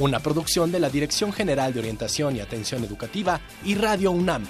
[0.00, 4.44] una producción de la Dirección General de Orientación y Atención Educativa y Radio UNAM.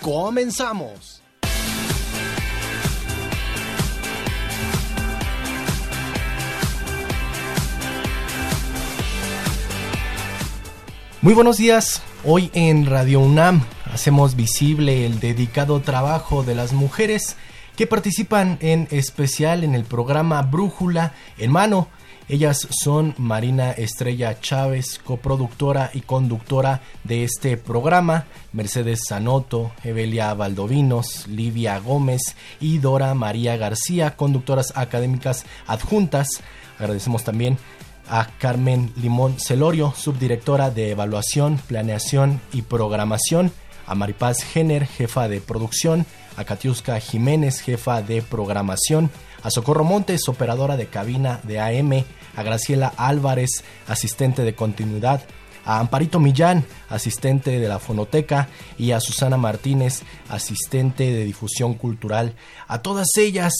[0.00, 1.22] ¡Comenzamos!
[11.20, 12.02] Muy buenos días.
[12.24, 17.36] Hoy en Radio UNAM hacemos visible el dedicado trabajo de las mujeres
[17.76, 21.88] que participan en especial en el programa Brújula en Mano
[22.30, 31.26] ellas son Marina Estrella Chávez, coproductora y conductora de este programa, Mercedes Sanoto, Evelia Valdovinos,
[31.26, 36.28] Livia Gómez y Dora María García, conductoras académicas adjuntas.
[36.78, 37.58] Agradecemos también
[38.08, 43.50] a Carmen Limón Celorio, subdirectora de Evaluación, Planeación y Programación,
[43.86, 49.10] a Maripaz Jenner, jefa de producción, a Katiuska Jiménez, jefa de programación,
[49.42, 52.04] a Socorro Montes, operadora de cabina de AM,
[52.36, 55.22] a Graciela Álvarez, asistente de continuidad,
[55.64, 62.34] a Amparito Millán, asistente de la fonoteca, y a Susana Martínez, asistente de difusión cultural.
[62.66, 63.52] A todas ellas,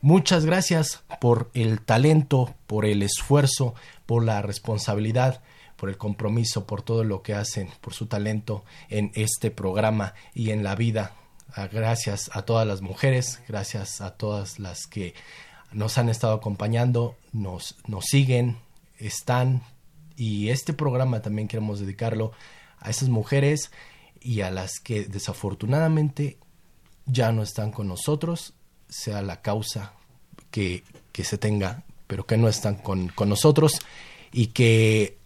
[0.00, 3.74] muchas gracias por el talento, por el esfuerzo,
[4.06, 5.40] por la responsabilidad
[5.76, 10.50] por el compromiso, por todo lo que hacen, por su talento en este programa y
[10.50, 11.12] en la vida.
[11.54, 15.14] Ah, gracias a todas las mujeres, gracias a todas las que
[15.72, 18.58] nos han estado acompañando, nos, nos siguen,
[18.98, 19.62] están
[20.16, 22.32] y este programa también queremos dedicarlo
[22.78, 23.70] a esas mujeres
[24.20, 26.38] y a las que desafortunadamente
[27.04, 28.54] ya no están con nosotros,
[28.88, 29.92] sea la causa
[30.50, 33.80] que, que se tenga, pero que no están con, con nosotros
[34.32, 35.18] y que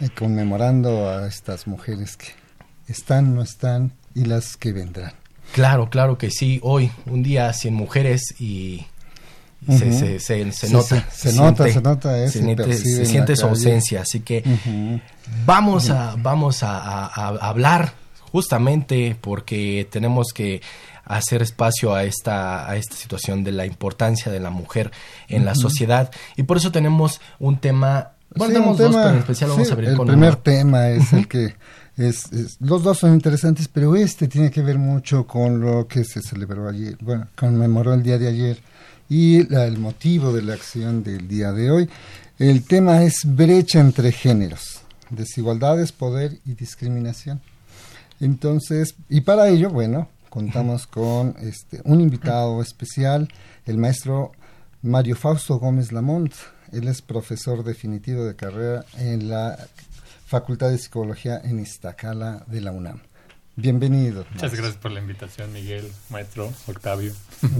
[0.00, 2.26] eh, conmemorando a estas mujeres que
[2.88, 5.14] están, no están y las que vendrán.
[5.54, 6.60] Claro, claro que sí.
[6.62, 8.84] Hoy, un día sin mujeres y
[9.66, 11.08] se, se, se, nota.
[11.10, 12.22] Se, nota, se nota.
[12.22, 14.02] Eh, se, siente su ausencia.
[14.02, 14.44] Así que
[15.46, 17.06] vamos, a, vamos a
[17.48, 17.94] hablar
[18.30, 20.60] justamente porque tenemos que
[21.06, 24.90] hacer espacio a esta, a esta situación de la importancia de la mujer
[25.28, 26.10] en la sociedad.
[26.36, 29.90] Y por eso tenemos un tema, bueno, tenemos dos, pero en especial vamos a abrir
[29.90, 31.54] el con El primer tema es el que
[31.96, 32.28] es,
[32.60, 36.68] los dos son interesantes, pero este tiene que ver mucho con lo que se celebró
[36.68, 38.58] ayer, bueno, conmemoró el día de ayer
[39.08, 41.88] y el motivo de la acción del día de hoy.
[42.38, 47.40] El tema es brecha entre géneros, desigualdades, poder y discriminación.
[48.20, 53.26] Entonces, y para ello, bueno, contamos con este, un invitado especial,
[53.64, 54.32] el maestro
[54.82, 56.30] Mario Fausto Gómez Lamont.
[56.72, 59.56] Él es profesor definitivo de carrera en la
[60.26, 63.00] Facultad de Psicología en Iztacala de la UNAM.
[63.58, 64.26] Bienvenido.
[64.34, 67.14] Muchas gracias por la invitación, Miguel, maestro, Octavio.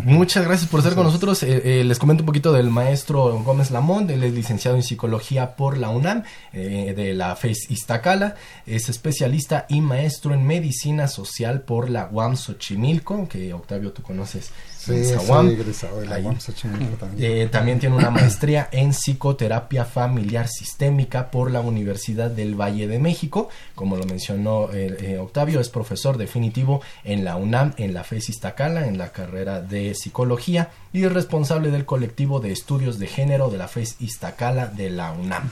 [0.05, 1.43] Muchas gracias por estar con nosotros.
[1.43, 4.11] Eh, eh, les comento un poquito del maestro Gómez Lamont.
[4.11, 8.35] Él es licenciado en psicología por la UNAM, eh, de la FES Iztacala.
[8.67, 14.51] Es especialista y maestro en medicina social por la UAM Xochimilco, que Octavio tú conoces
[17.51, 17.79] también.
[17.79, 23.49] tiene una maestría en psicoterapia familiar sistémica por la Universidad del Valle de México.
[23.75, 28.31] Como lo mencionó eh, eh, Octavio, es profesor definitivo en la UNAM, en la FES
[28.31, 33.51] Iztacala, en la carrera de psicología y es responsable del colectivo de estudios de género
[33.51, 35.51] de la FES Iztacala de la UNAM.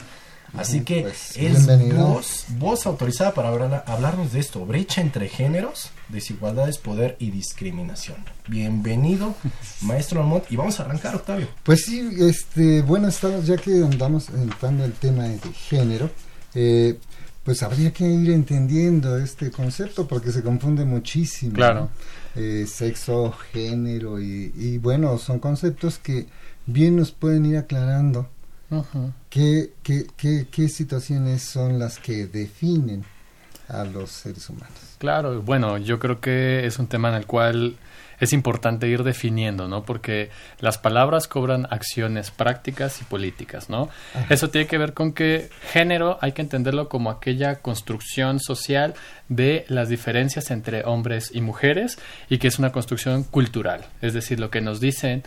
[0.57, 6.77] Así que pues, es voz, voz, autorizada para hablarnos de esto, brecha entre géneros, desigualdades,
[6.77, 8.17] poder y discriminación.
[8.47, 9.35] Bienvenido,
[9.81, 11.47] maestro Almont, y vamos a arrancar, Octavio.
[11.63, 16.09] Pues sí, este, bueno, estamos ya que andamos entrando el tema de género,
[16.53, 16.97] eh,
[17.43, 21.53] pues habría que ir entendiendo este concepto porque se confunde muchísimo.
[21.53, 21.89] Claro.
[22.35, 26.25] Eh, sexo, género y, bueno, son conceptos que
[26.65, 28.29] bien nos pueden ir aclarando
[29.29, 33.05] qué, qué, qué, qué situaciones son las que definen
[33.67, 34.77] a los seres humanos.
[34.97, 37.77] Claro, bueno, yo creo que es un tema en el cual
[38.19, 39.83] es importante ir definiendo, ¿no?
[39.83, 40.29] Porque
[40.59, 43.89] las palabras cobran acciones prácticas y políticas, ¿no?
[44.29, 48.93] Eso tiene que ver con que género hay que entenderlo como aquella construcción social
[49.27, 51.97] de las diferencias entre hombres y mujeres
[52.29, 55.23] y que es una construcción cultural, es decir, lo que nos dicen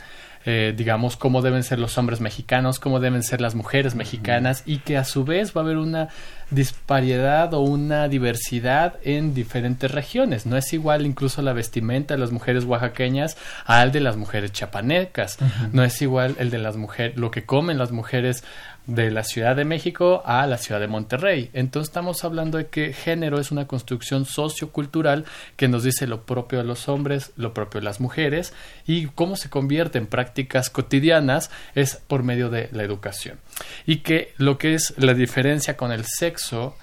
[0.50, 4.78] eh, digamos, cómo deben ser los hombres mexicanos, cómo deben ser las mujeres mexicanas y
[4.78, 6.08] que a su vez va a haber una
[6.50, 10.46] disparidad o una diversidad en diferentes regiones.
[10.46, 13.36] No es igual incluso la vestimenta de las mujeres oaxaqueñas
[13.66, 15.36] al de las mujeres chapanecas.
[15.72, 18.42] No es igual el de las mujeres, lo que comen las mujeres
[18.88, 21.50] de la Ciudad de México a la Ciudad de Monterrey.
[21.52, 25.26] Entonces estamos hablando de que género es una construcción sociocultural
[25.56, 28.54] que nos dice lo propio de los hombres, lo propio de las mujeres
[28.86, 33.38] y cómo se convierte en prácticas cotidianas es por medio de la educación.
[33.84, 36.74] Y que lo que es la diferencia con el sexo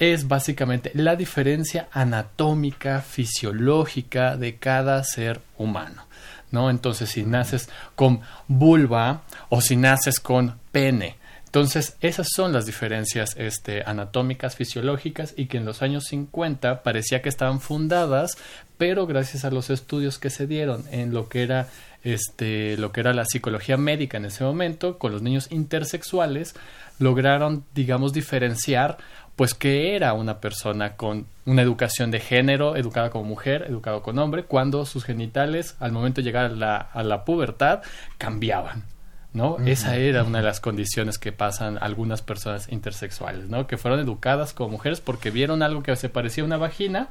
[0.00, 6.04] es básicamente la diferencia anatómica, fisiológica de cada ser humano.
[6.50, 6.70] ¿No?
[6.70, 11.16] Entonces, si naces con vulva o si naces con pene,
[11.54, 17.22] entonces, esas son las diferencias este, anatómicas, fisiológicas y que en los años 50 parecía
[17.22, 18.36] que estaban fundadas,
[18.76, 21.68] pero gracias a los estudios que se dieron en lo que era
[22.02, 26.56] este, lo que era la psicología médica en ese momento, con los niños intersexuales,
[26.98, 28.98] lograron, digamos, diferenciar
[29.36, 34.18] pues que era una persona con una educación de género, educada como mujer, educado con
[34.18, 37.82] hombre, cuando sus genitales al momento de llegar a la, a la pubertad
[38.18, 38.93] cambiaban.
[39.34, 39.58] ¿No?
[39.66, 43.66] Esa era una de las condiciones que pasan algunas personas intersexuales, ¿no?
[43.66, 47.08] Que fueron educadas como mujeres porque vieron algo que se parecía a una vagina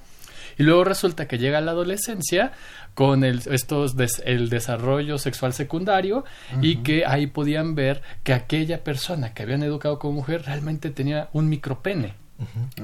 [0.57, 2.53] y luego resulta que llega la adolescencia
[2.93, 6.25] con el, estos el desarrollo sexual secundario
[6.61, 11.29] y que ahí podían ver que aquella persona que habían educado como mujer realmente tenía
[11.33, 12.13] un micropene.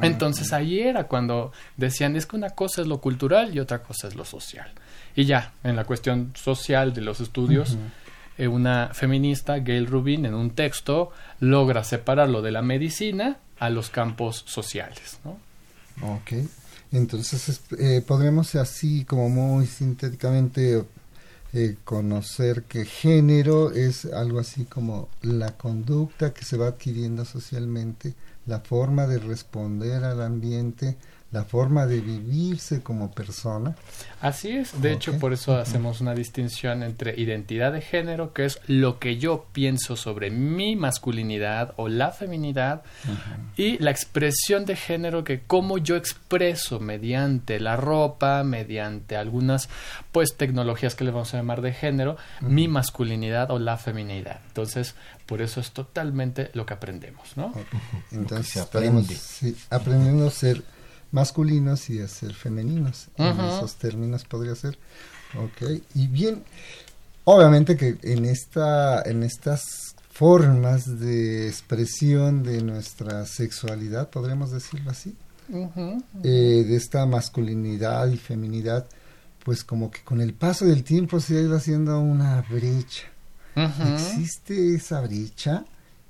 [0.01, 4.07] Entonces ahí era cuando decían es que una cosa es lo cultural y otra cosa
[4.07, 4.71] es lo social.
[5.15, 7.77] Y ya, en la cuestión social de los estudios,
[8.47, 14.43] una feminista, Gail Rubin, en un texto logra separarlo de la medicina a los campos
[14.47, 15.19] sociales.
[15.25, 15.37] ¿no?
[16.01, 16.33] Ok,
[16.91, 20.83] entonces eh, podremos así como muy sintéticamente
[21.51, 28.13] eh, conocer que género es algo así como la conducta que se va adquiriendo socialmente,
[28.45, 30.95] la forma de responder al ambiente,
[31.31, 33.75] la forma de vivirse como persona.
[34.19, 38.59] Así es, de hecho por eso hacemos una distinción entre identidad de género, que es
[38.65, 42.81] lo que yo pienso sobre mi masculinidad o la feminidad,
[43.55, 49.69] y la expresión de género, que cómo yo expreso mediante la ropa, mediante algunas
[50.11, 54.39] pues tecnologías que le vamos a llamar de género, mi masculinidad o la feminidad.
[54.47, 54.95] Entonces,
[55.27, 57.53] por eso es totalmente lo que aprendemos, ¿no?
[58.11, 58.57] Entonces,
[59.69, 60.63] aprendiendo a ser
[61.11, 63.07] masculinos y a ser femeninos.
[63.15, 64.77] En esos términos podría ser.
[65.37, 65.81] Ok.
[65.95, 66.43] Y bien,
[67.23, 75.15] obviamente que en, esta, en estas formas de expresión de nuestra sexualidad, podríamos decirlo así,
[76.23, 78.85] eh, de esta masculinidad y feminidad,
[79.43, 83.07] pues como que con el paso del tiempo se ha ido haciendo una brecha.
[83.55, 85.65] Existe esa brecha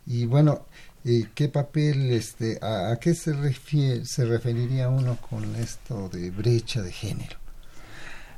[0.06, 0.66] y bueno,
[1.04, 6.92] ¿Qué papel, este, a, qué se, refiere, se referiría uno con esto de brecha de
[6.92, 7.38] género?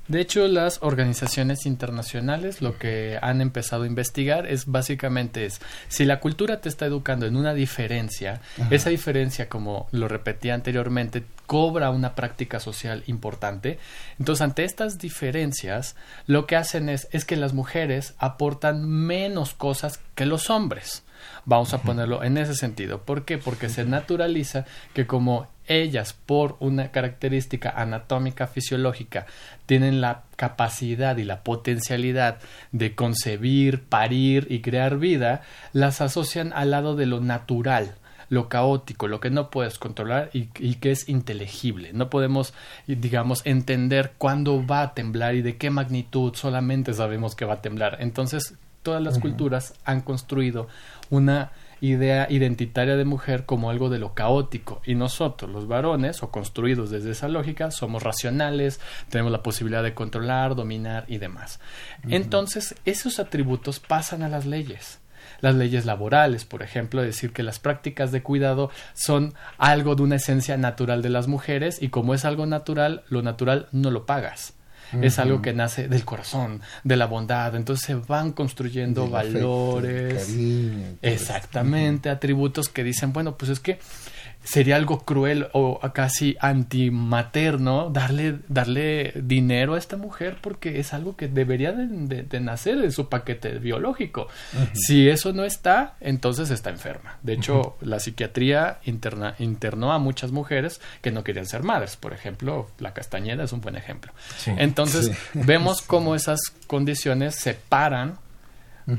[0.08, 6.06] De hecho, las organizaciones internacionales lo que han empezado a investigar es básicamente es si
[6.06, 8.42] la cultura te está educando en una diferencia,
[8.72, 13.80] esa diferencia, como lo repetía anteriormente, cobra una práctica social importante.
[14.20, 15.96] Entonces, ante estas diferencias,
[16.28, 21.04] lo que hacen es, es que las mujeres aportan menos cosas que los hombres.
[21.46, 23.02] Vamos a ponerlo en ese sentido.
[23.02, 23.38] ¿Por qué?
[23.38, 29.26] Porque se naturaliza que como ellas, por una característica anatómica fisiológica,
[29.66, 32.40] tienen la capacidad y la potencialidad
[32.72, 35.42] de concebir, parir y crear vida,
[35.74, 37.96] las asocian al lado de lo natural,
[38.30, 41.92] lo caótico, lo que no puedes controlar y, que es inteligible.
[41.94, 42.54] No podemos,
[42.88, 47.62] digamos, entender cuándo va a temblar y de qué magnitud, solamente sabemos que va a
[47.62, 47.98] temblar.
[48.00, 50.68] Entonces, todas las culturas han construido
[51.10, 56.30] una idea identitaria de mujer como algo de lo caótico y nosotros los varones o
[56.30, 61.60] construidos desde esa lógica somos racionales, tenemos la posibilidad de controlar, dominar y demás.
[62.08, 65.00] Entonces esos atributos pasan a las leyes.
[65.40, 70.18] las leyes laborales, por ejemplo, decir que las prácticas de cuidado son algo de una
[70.18, 74.54] esencia natural de las mujeres y como es algo natural, lo natural no lo pagas.
[75.02, 77.56] Es algo que nace del corazón, de la bondad.
[77.56, 80.30] Entonces se van construyendo valores.
[81.02, 83.80] exactamente, atributos que dicen, bueno, pues es que
[84.44, 91.16] sería algo cruel o casi antimaterno darle, darle dinero a esta mujer porque es algo
[91.16, 94.28] que debería de, nacer en su paquete biológico.
[94.74, 97.18] Si eso no está, entonces está enferma.
[97.22, 101.96] De hecho, la psiquiatría interna, internó a muchas mujeres que no querían ser madres.
[101.96, 104.12] Por ejemplo, la Castañeda es un buen ejemplo.
[104.46, 108.18] Entonces, vemos cómo esas condiciones separan,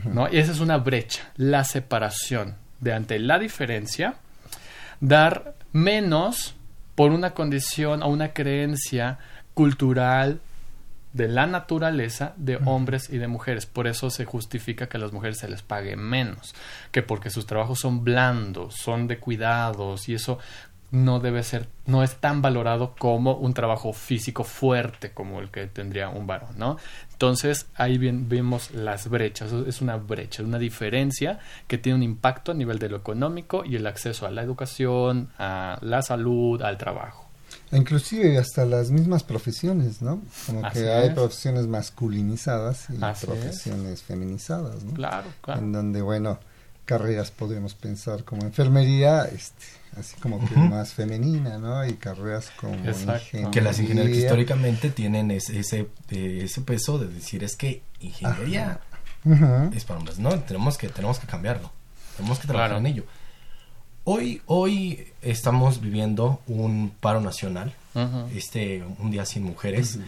[0.04, 0.32] ¿no?
[0.32, 4.16] Y esa es una brecha, la separación de ante la diferencia
[5.02, 6.54] dar menos
[6.94, 9.18] por una condición o una creencia
[9.52, 10.40] cultural
[11.12, 13.66] de la naturaleza de hombres y de mujeres.
[13.66, 16.54] Por eso se justifica que a las mujeres se les pague menos,
[16.90, 20.38] que porque sus trabajos son blandos, son de cuidados y eso
[20.92, 25.66] no debe ser, no es tan valorado como un trabajo físico fuerte como el que
[25.66, 26.76] tendría un varón, ¿no?
[27.12, 32.52] Entonces ahí bien, vemos las brechas, es una brecha, una diferencia que tiene un impacto
[32.52, 36.76] a nivel de lo económico y el acceso a la educación, a la salud, al
[36.76, 37.26] trabajo.
[37.70, 40.20] Inclusive hasta las mismas profesiones, ¿no?
[40.46, 44.92] Como que hay profesiones masculinizadas y profesiones feminizadas, ¿no?
[44.92, 45.60] Claro, claro.
[45.60, 46.38] En donde, bueno,
[46.84, 49.64] carreras podemos pensar como enfermería, este,
[49.96, 51.84] así como que más femenina, ¿no?
[51.86, 53.50] Y carreras como ingeniería.
[53.50, 58.80] Que las ingenierías históricamente tienen ese, ese, ese, peso de decir es que ingeniería
[59.74, 60.38] es para hombres, ¿no?
[60.40, 61.70] Tenemos que, tenemos que cambiarlo,
[62.16, 63.04] tenemos que trabajar en ello.
[64.04, 67.72] Hoy, hoy estamos viviendo un paro nacional,
[68.34, 70.00] este, un día sin mujeres,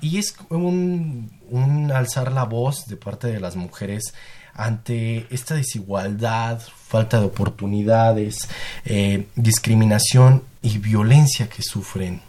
[0.00, 4.14] y es un, un alzar la voz de parte de las mujeres
[4.58, 8.48] ante esta desigualdad, falta de oportunidades,
[8.84, 12.20] eh, discriminación y violencia que sufren,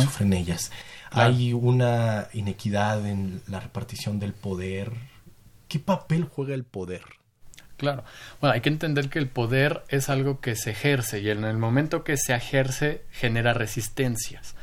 [0.00, 0.70] sufren ellas.
[1.10, 4.92] Hay una inequidad en la repartición del poder.
[5.66, 7.02] ¿Qué papel juega el poder?
[7.78, 8.04] Claro.
[8.40, 11.56] Bueno, hay que entender que el poder es algo que se ejerce y en el
[11.56, 14.54] momento que se ejerce genera resistencias.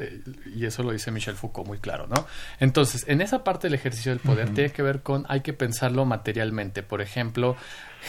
[0.00, 0.22] Eh,
[0.56, 2.26] y eso lo dice Michel Foucault muy claro, ¿no?
[2.58, 6.04] Entonces, en esa parte del ejercicio del poder tiene que ver con, hay que pensarlo
[6.04, 7.56] materialmente, por ejemplo,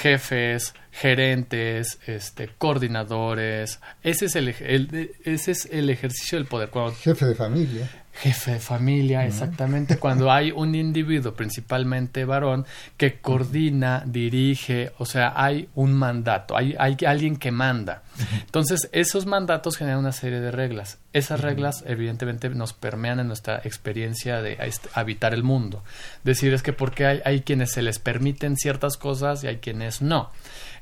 [0.01, 6.69] jefes, gerentes, este, coordinadores, ese es el, ese es el ejercicio del poder.
[6.69, 12.65] Cuando, Jefe de familia jefe de familia, exactamente, cuando hay un individuo, principalmente varón,
[12.97, 18.03] que coordina, dirige, o sea, hay un mandato, hay, hay alguien que manda.
[18.45, 20.99] Entonces, esos mandatos generan una serie de reglas.
[21.13, 24.57] Esas reglas, evidentemente, nos permean en nuestra experiencia de
[24.93, 25.83] habitar el mundo.
[26.23, 30.01] Decir es que porque hay, hay quienes se les permiten ciertas cosas y hay quienes
[30.01, 30.29] no.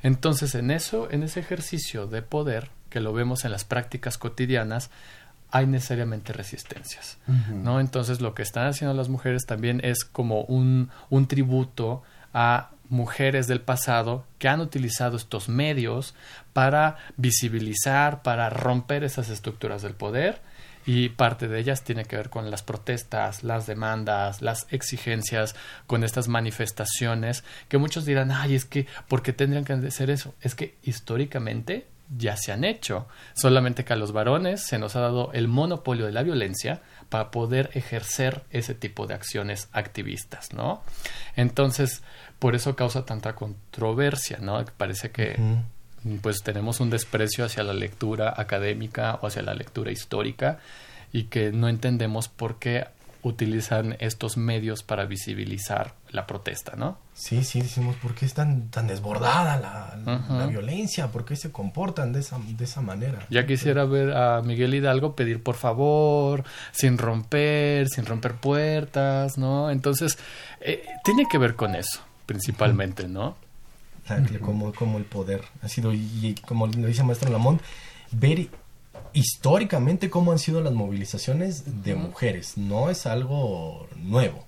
[0.02, 4.90] Entonces, en eso, en ese ejercicio de poder, que lo vemos en las prácticas cotidianas,
[5.50, 7.18] hay necesariamente resistencias,
[7.52, 7.80] ¿no?
[7.80, 12.02] Entonces lo que están haciendo las mujeres también es como un, un tributo
[12.32, 16.14] a mujeres del pasado que han utilizado estos medios
[16.52, 20.40] para visibilizar, para romper esas estructuras del poder
[20.86, 25.54] y parte de ellas tiene que ver con las protestas, las demandas, las exigencias,
[25.86, 30.34] con estas manifestaciones que muchos dirán, ay, es que, ¿por qué tendrían que hacer eso?
[30.40, 35.00] Es que históricamente ya se han hecho, solamente que a los varones se nos ha
[35.00, 40.82] dado el monopolio de la violencia para poder ejercer ese tipo de acciones activistas, ¿no?
[41.36, 42.02] Entonces,
[42.38, 44.64] por eso causa tanta controversia, ¿no?
[44.76, 45.38] Parece que
[46.22, 50.58] pues tenemos un desprecio hacia la lectura académica o hacia la lectura histórica
[51.12, 52.86] y que no entendemos por qué
[53.22, 56.98] utilizan estos medios para visibilizar la protesta, ¿no?
[57.12, 61.08] Sí, sí, decimos, ¿por qué es tan, tan desbordada la, violencia?
[61.08, 63.26] ¿Por qué se comportan de esa, de esa manera?
[63.28, 69.70] Ya quisiera ver a Miguel Hidalgo pedir por favor, sin romper, sin romper puertas, ¿no?
[69.70, 70.18] Entonces,
[70.60, 73.36] eh, tiene que ver con eso, principalmente, ¿no?
[74.40, 77.60] como, como el poder ha sido, y como lo dice Maestro Lamont,
[78.10, 78.48] ver
[79.12, 82.56] históricamente cómo han sido las movilizaciones de mujeres.
[82.56, 84.46] No es algo nuevo.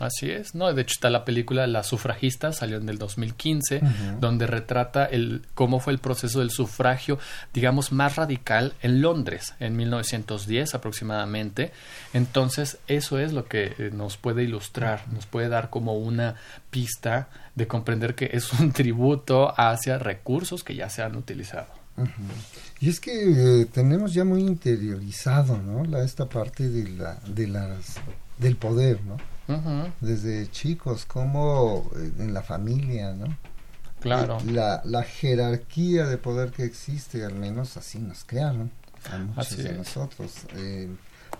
[0.00, 0.72] Así es, ¿no?
[0.72, 3.80] De hecho está la película La sufragista, salió en el 2015,
[4.18, 7.20] donde retrata el cómo fue el proceso del sufragio,
[7.54, 11.70] digamos, más radical en Londres, en 1910 aproximadamente.
[12.12, 16.34] Entonces, eso es lo que eh, nos puede ilustrar, nos puede dar como una
[16.70, 21.68] pista de comprender que es un tributo hacia recursos que ya se han utilizado.
[22.80, 25.84] Y es que eh, tenemos ya muy interiorizado, ¿no?
[25.84, 27.96] La, esta parte de la, de las,
[28.38, 29.16] del poder, ¿no?
[30.00, 33.36] desde chicos, como eh, en la familia, ¿no?
[34.00, 34.38] Claro.
[34.46, 38.70] La, la jerarquía de poder que existe, al menos así nos crearon
[39.10, 40.32] a muchos de nosotros.
[40.54, 40.88] Eh,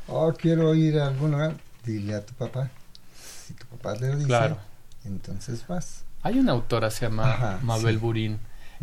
[0.08, 2.70] oh, quiero ir a algún lugar, dile a tu papá.
[3.44, 4.56] Si tu papá te lo dice,
[5.04, 6.02] entonces vas.
[6.22, 8.38] Hay una autora, se llama Mabel Burín,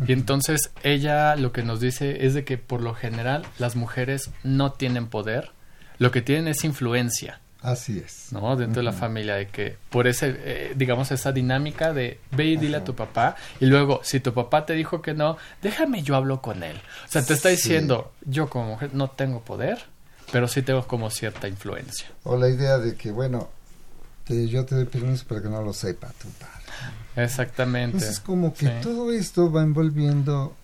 [0.06, 4.30] y entonces ella lo que nos dice es de que por lo general las mujeres
[4.42, 5.52] no tienen poder,
[5.98, 7.40] lo que tienen es influencia.
[7.64, 8.30] Así es.
[8.30, 8.56] ¿No?
[8.56, 12.56] Dentro de la familia, de que por ese, eh, digamos, esa dinámica de ve y
[12.58, 16.14] dile a tu papá, y luego, si tu papá te dijo que no, déjame yo
[16.14, 16.76] hablo con él.
[16.76, 19.78] O sea, te está diciendo, yo como mujer no tengo poder,
[20.30, 22.08] pero sí tengo como cierta influencia.
[22.24, 23.48] O la idea de que, bueno,
[24.28, 26.53] yo te doy permiso para que no lo sepa tu padre.
[27.16, 27.96] Exactamente.
[27.96, 30.56] Entonces, como que todo esto va envolviendo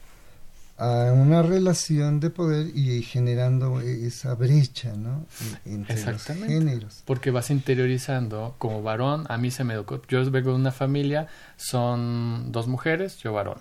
[0.79, 5.27] a una relación de poder y generando esa brecha, ¿no?
[5.67, 7.03] Entre los géneros.
[7.05, 11.27] Porque vas interiorizando, como varón, a mí se me educó, yo vengo de una familia,
[11.59, 13.59] son dos mujeres, yo varón.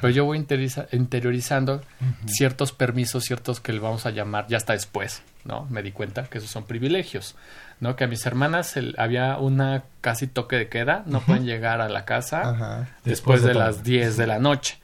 [0.00, 1.82] Pero yo voy interiorizando
[2.26, 5.66] ciertos permisos, ciertos que le vamos a llamar ya hasta después, ¿no?
[5.70, 7.36] Me di cuenta que esos son privilegios,
[7.80, 7.96] ¿no?
[7.96, 12.04] Que a mis hermanas había una casi toque de queda, no pueden llegar a la
[12.04, 14.78] casa después, de, las 10 de la noche.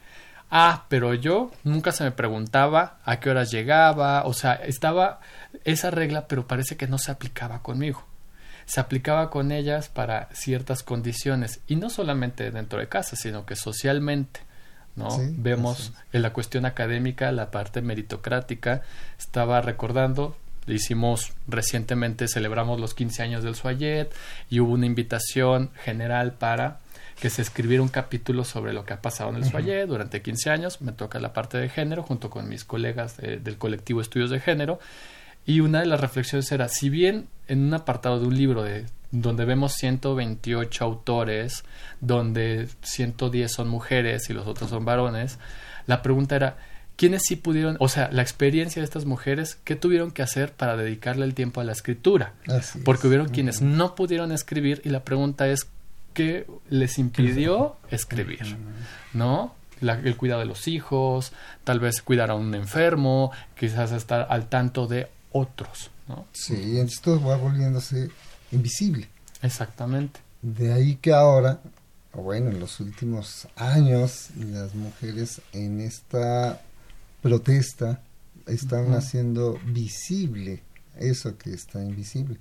[0.51, 5.21] Ah, pero yo nunca se me preguntaba a qué horas llegaba, o sea, estaba
[5.65, 8.05] esa regla, pero parece que no se aplicaba conmigo.
[8.67, 13.57] Se aplicaba con ellas para ciertas condiciones, y no solamente dentro de casa, sino que
[13.57, 14.41] socialmente.
[14.95, 15.09] ¿no?
[15.39, 18.83] Vemos en la cuestión académica, la parte meritocrática.
[19.19, 24.15] Estaba recordando, hicimos recientemente, celebramos los 15 años del Suayet
[24.51, 26.81] y hubo una invitación general para
[27.21, 30.51] que se escribiera un capítulo sobre lo que ha pasado en el uh durante 15
[30.51, 30.81] años.
[30.81, 34.81] Me toca la parte de género junto con mis colegas del colectivo Estudios de Género.
[35.45, 38.87] Y una de las reflexiones era, si bien en un apartado de un libro de
[39.11, 41.65] donde vemos 128 autores,
[42.01, 45.39] donde 110 son mujeres y los otros son varones,
[45.87, 46.57] la pregunta era,
[47.03, 50.77] ¿quiénes sí pudieron, o sea, la experiencia de estas mujeres, qué tuvieron que hacer para
[50.77, 52.35] dedicarle el tiempo a la escritura?
[52.85, 55.67] Porque hubieron quienes no pudieron escribir y la pregunta es,
[56.15, 58.57] que les impidió escribir,
[59.15, 59.53] ¿no?
[59.81, 61.33] el cuidado de los hijos,
[61.65, 66.27] tal vez cuidar a un enfermo, quizás estar al tanto de otros, ¿no?
[66.33, 68.11] Sí, esto va volviéndose
[68.53, 69.09] invisible.
[69.43, 70.21] Exactamente.
[70.41, 71.59] De ahí que ahora,
[72.13, 76.61] bueno, en los últimos años, las mujeres en esta
[77.23, 78.03] protesta
[78.47, 80.63] están haciendo visible
[80.99, 82.39] eso que está invisible.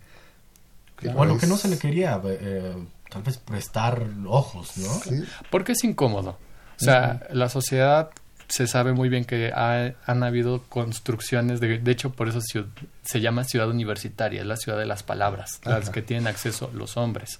[1.13, 2.75] Bueno, que no se le quería eh,
[3.09, 4.93] tal vez prestar ojos, ¿no?
[4.99, 5.23] Sí.
[5.49, 6.37] Porque es incómodo.
[6.79, 8.09] O sea, la sociedad
[8.47, 13.43] se sabe muy bien que han habido construcciones, de, de hecho por eso se, llama
[13.45, 17.39] ciudad universitaria, es la ciudad de las palabras, las que tienen acceso los hombres.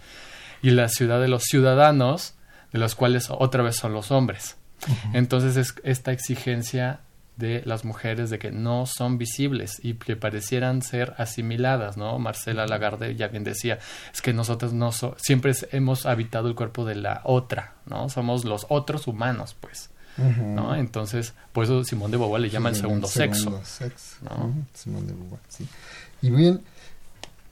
[0.62, 2.36] Y la ciudad de los ciudadanos,
[2.72, 4.56] de los cuales otra vez son los hombres.
[5.14, 7.02] Entonces es esta exigencia
[7.38, 12.20] de las mujeres de que no son visibles y que parecieran ser asimiladas, ¿no?
[12.20, 13.80] Marcela Lagarde ya bien decía,
[14.14, 18.10] es que nosotros no siempre hemos habitado el cuerpo de la otra, ¿no?
[18.10, 19.90] Somos los otros humanos, pues.
[20.18, 20.76] ¿no?
[20.76, 23.50] Entonces, por eso Simón de Beauvoir le llama el segundo, sexo.
[24.22, 24.54] ¿no?
[24.74, 25.68] Simón de Beauvoir, sí.
[26.22, 26.62] Y bien,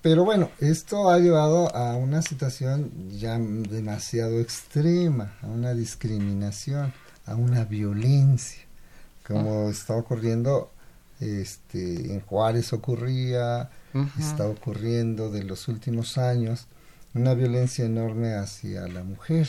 [0.01, 6.93] pero bueno, esto ha llevado a una situación ya demasiado extrema, a una discriminación,
[7.25, 8.68] a una violencia
[9.29, 10.71] como está ocurriendo
[11.19, 13.69] este en Juárez ocurría
[14.17, 16.67] está ocurriendo de los últimos años
[17.13, 19.47] una violencia enorme hacia la mujer.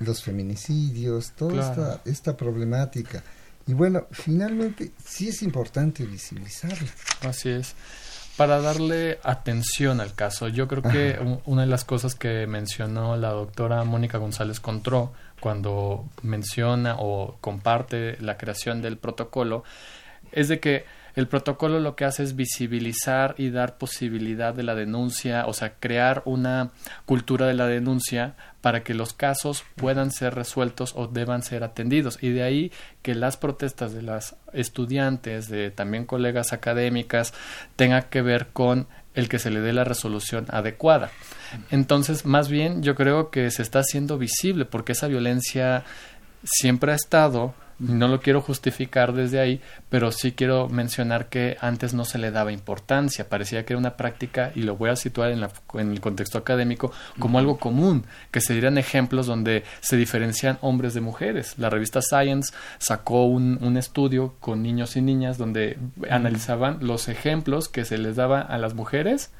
[0.00, 3.22] Los feminicidios toda esta, esta problemática.
[3.66, 6.88] Y bueno finalmente sí es importante visibilizarla.
[7.22, 7.74] Así es.
[8.36, 10.48] Para darle atención al caso.
[10.48, 16.08] Yo creo que una de las cosas que mencionó la doctora Mónica González Contró cuando
[16.22, 19.64] menciona o comparte la creación del protocolo
[20.32, 20.84] es de que
[21.16, 25.72] el protocolo lo que hace es visibilizar y dar posibilidad de la denuncia, o sea,
[25.80, 26.72] crear una
[27.06, 32.18] cultura de la denuncia para que los casos puedan ser resueltos o deban ser atendidos.
[32.22, 37.32] Y de ahí que las protestas de las estudiantes, de también colegas académicas,
[37.76, 41.10] tenga que ver con el que se le dé la resolución adecuada.
[41.70, 45.84] Entonces, más bien, yo creo que se está haciendo visible porque esa violencia
[46.44, 51.94] siempre ha estado, no lo quiero justificar desde ahí, pero sí quiero mencionar que antes
[51.94, 55.30] no se le daba importancia, parecía que era una práctica, y lo voy a situar
[55.30, 59.96] en, la, en el contexto académico, como algo común, que se dieran ejemplos donde se
[59.96, 61.58] diferencian hombres de mujeres.
[61.58, 65.78] La revista Science sacó un, un estudio con niños y niñas donde
[66.10, 69.30] analizaban los ejemplos que se les daba a las mujeres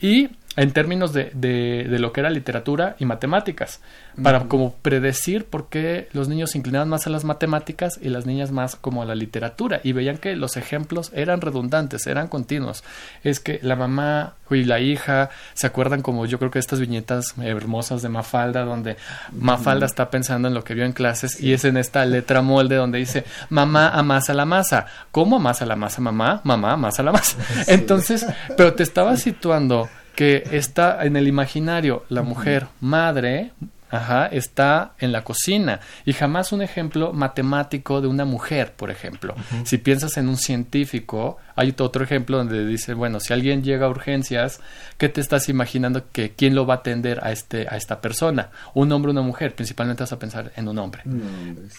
[0.00, 3.80] y en términos de, de, de, lo que era literatura y matemáticas,
[4.22, 8.26] para como predecir por qué los niños se inclinaban más a las matemáticas y las
[8.26, 12.82] niñas más como a la literatura, y veían que los ejemplos eran redundantes, eran continuos.
[13.22, 17.34] Es que la mamá y la hija se acuerdan como yo creo que estas viñetas
[17.40, 18.96] hermosas de Mafalda, donde
[19.32, 22.76] Mafalda está pensando en lo que vio en clases y es en esta letra molde
[22.76, 24.86] donde dice mamá amasa la masa.
[25.12, 26.40] ¿Cómo amasa la masa, mamá?
[26.44, 27.36] Mamá amasa la masa.
[27.68, 33.52] Entonces, pero te estaba situando que está en el imaginario la mujer madre,
[33.88, 39.34] Ajá, está en la cocina y jamás un ejemplo matemático de una mujer, por ejemplo.
[39.64, 43.88] Si piensas en un científico, hay otro ejemplo donde dice, bueno, si alguien llega a
[43.88, 44.60] urgencias,
[44.98, 48.50] ¿qué te estás imaginando que quién lo va a atender a este a esta persona?
[48.74, 51.04] Un hombre o una mujer, principalmente vas a pensar en un hombre.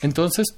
[0.01, 0.55] Entonces,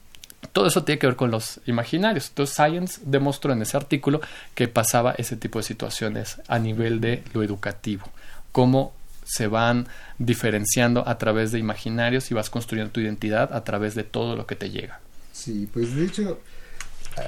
[0.54, 2.30] todo eso tiene que ver con los imaginarios.
[2.30, 4.22] Entonces, Science demostró en ese artículo
[4.56, 8.06] que pasaba ese tipo de situaciones a nivel de lo educativo.
[8.52, 13.96] Cómo se van diferenciando a través de imaginarios y vas construyendo tu identidad a través
[13.96, 15.00] de todo lo que te llega.
[15.32, 16.40] Sí, pues de hecho,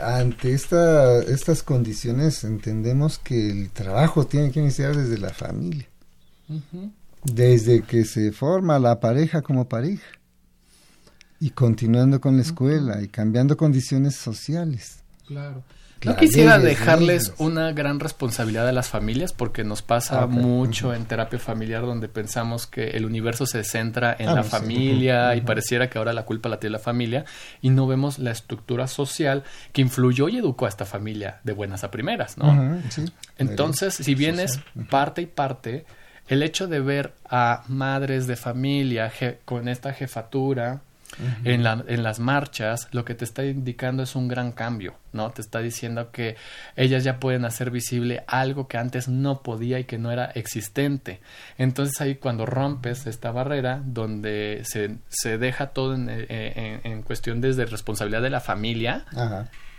[0.01, 5.87] ante esta, estas condiciones entendemos que el trabajo tiene que iniciar desde la familia.
[7.23, 10.03] Desde que se forma la pareja como pareja
[11.43, 14.99] y continuando con la escuela y cambiando condiciones sociales.
[15.27, 15.61] Claro.
[16.05, 21.39] No quisiera dejarles una gran responsabilidad a las familias porque nos pasa mucho en terapia
[21.39, 25.97] familiar donde pensamos que el universo se centra en ah, la familia y pareciera que
[25.97, 27.25] ahora la culpa la tiene la familia
[27.61, 31.83] y no vemos la estructura social que influyó y educó a esta familia de buenas
[31.83, 32.81] a primeras, ¿no?
[33.37, 35.85] Entonces, si bien es parte y parte,
[36.29, 39.11] el hecho de ver a madres de familia
[39.43, 40.81] con esta jefatura,
[41.43, 45.31] en, la, en las marchas, lo que te está indicando es un gran cambio, ¿no?
[45.31, 46.35] Te está diciendo que
[46.75, 51.21] ellas ya pueden hacer visible algo que antes no podía y que no era existente.
[51.57, 57.41] Entonces ahí cuando rompes esta barrera, donde se, se deja todo en, en, en cuestión
[57.41, 59.05] desde responsabilidad de la familia,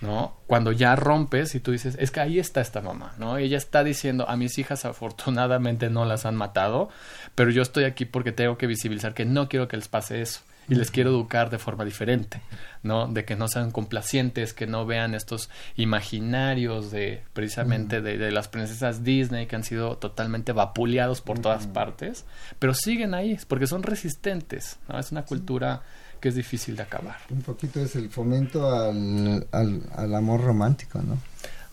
[0.00, 0.36] ¿no?
[0.46, 3.38] Cuando ya rompes y tú dices, es que ahí está esta mamá, ¿no?
[3.38, 6.90] Ella está diciendo, a mis hijas afortunadamente no las han matado,
[7.34, 10.40] pero yo estoy aquí porque tengo que visibilizar que no quiero que les pase eso
[10.68, 12.40] y les quiero educar de forma diferente,
[12.82, 13.06] ¿no?
[13.06, 19.04] De que no sean complacientes, que no vean estos imaginarios de precisamente de, las princesas
[19.04, 22.24] Disney que han sido totalmente vapuleados por todas partes,
[22.58, 24.98] pero siguen ahí porque son resistentes, ¿no?
[24.98, 25.82] Es una cultura
[26.20, 27.16] que es difícil de acabar.
[27.30, 31.18] Un poquito es el fomento al, al, amor romántico, ¿no?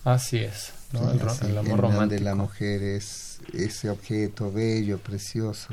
[0.04, 1.10] Así es, ¿no?
[1.12, 2.19] el, amor romántico.
[2.19, 5.69] De la mujer es ese objeto bello, precioso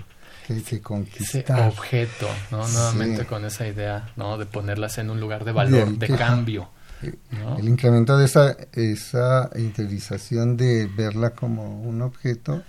[0.57, 1.43] que conquistar.
[1.43, 2.67] Ese objeto, ¿no?
[2.67, 4.39] Nuevamente con esa idea, ¿no?
[4.39, 6.71] De ponerlas en un lugar de valor, de cambio.
[7.59, 12.63] El incremento de esa, esa interiorización de verla como un objeto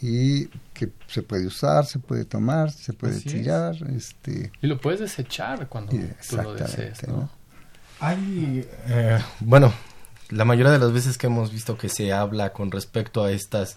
[0.00, 3.76] y que se puede usar, se puede tomar, se puede tirar.
[3.94, 4.50] Este...
[4.62, 7.28] Y lo puedes desechar cuando tú lo desees, ¿no?
[8.00, 9.72] Hay, eh, bueno,
[10.28, 13.76] la mayoría de las veces que hemos visto que se habla con respecto a estas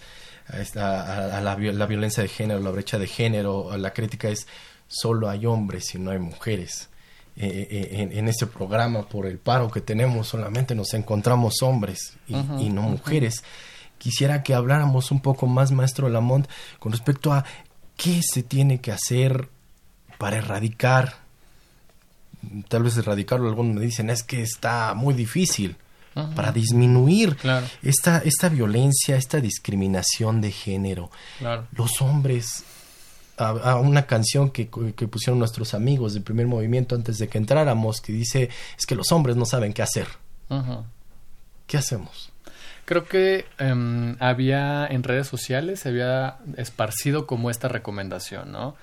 [0.50, 4.48] a, la, violencia de género, la brecha de género, la crítica es
[4.88, 6.90] solo hay hombres y no hay mujeres.
[7.36, 12.18] Eh, eh, eh, en, este programa, por el paro que tenemos, solamente nos encontramos hombres
[12.28, 12.34] y,
[12.70, 13.44] no mujeres.
[13.98, 16.48] Quisiera que habláramos un poco más, maestro Lamont,
[16.80, 17.46] con respecto a
[17.96, 19.48] qué se tiene que hacer
[20.18, 21.16] para erradicar,
[22.68, 25.78] tal vez erradicarlo, algunos me dicen, es que está muy difícil
[26.36, 27.38] para disminuir
[27.82, 31.10] esta, esta violencia, esta discriminación de género.
[31.72, 32.64] Los hombres,
[33.38, 38.02] a, una canción que, que, pusieron nuestros amigos del primer movimiento antes de que entráramos,
[38.02, 40.08] que dice, es que los hombres no saben qué hacer.
[41.68, 42.32] ¿Qué hacemos?
[42.86, 48.76] Creo que em, había en redes sociales, se había esparcido como esta recomendación, ¿no?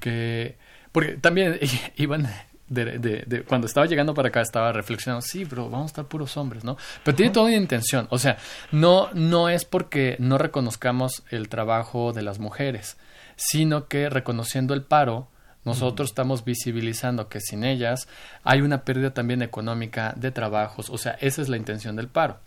[0.00, 0.56] Que,
[0.90, 1.60] porque también
[1.96, 2.28] iban
[2.72, 6.36] de, de, cuando estaba llegando para acá estaba reflexionando, sí, pero vamos a estar puros
[6.36, 6.76] hombres, ¿no?
[7.04, 8.36] Pero tiene toda una intención, o sea,
[8.70, 12.96] no, no es porque no reconozcamos el trabajo de las mujeres,
[13.36, 15.28] sino que reconociendo el paro,
[15.64, 18.08] nosotros estamos visibilizando que sin ellas
[18.42, 22.38] hay una pérdida también económica de trabajos, o sea, esa es la intención del paro.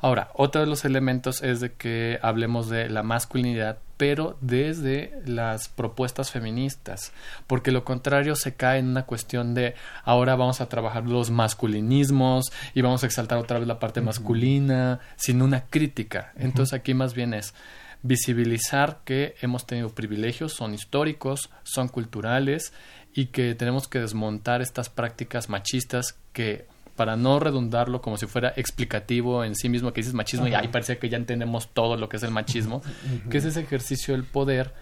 [0.00, 5.68] Ahora, otro de los elementos es de que hablemos de la masculinidad, pero desde las
[5.68, 7.10] propuestas feministas,
[7.46, 12.52] porque lo contrario se cae en una cuestión de ahora vamos a trabajar los masculinismos
[12.74, 16.34] y vamos a exaltar otra vez la parte masculina, sin una crítica.
[16.36, 17.54] Entonces aquí más bien es
[18.02, 22.74] visibilizar que hemos tenido privilegios, son históricos, son culturales
[23.14, 28.52] y que tenemos que desmontar estas prácticas machistas que para no redundarlo como si fuera
[28.56, 32.08] explicativo en sí mismo, que dices machismo y ahí parece que ya entendemos todo lo
[32.08, 32.82] que es el machismo,
[33.30, 34.72] que es ese ejercicio del poder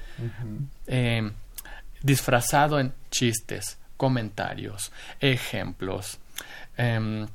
[0.87, 1.31] eh,
[2.03, 6.19] disfrazado en chistes, comentarios, ejemplos,
[6.77, 7.27] em,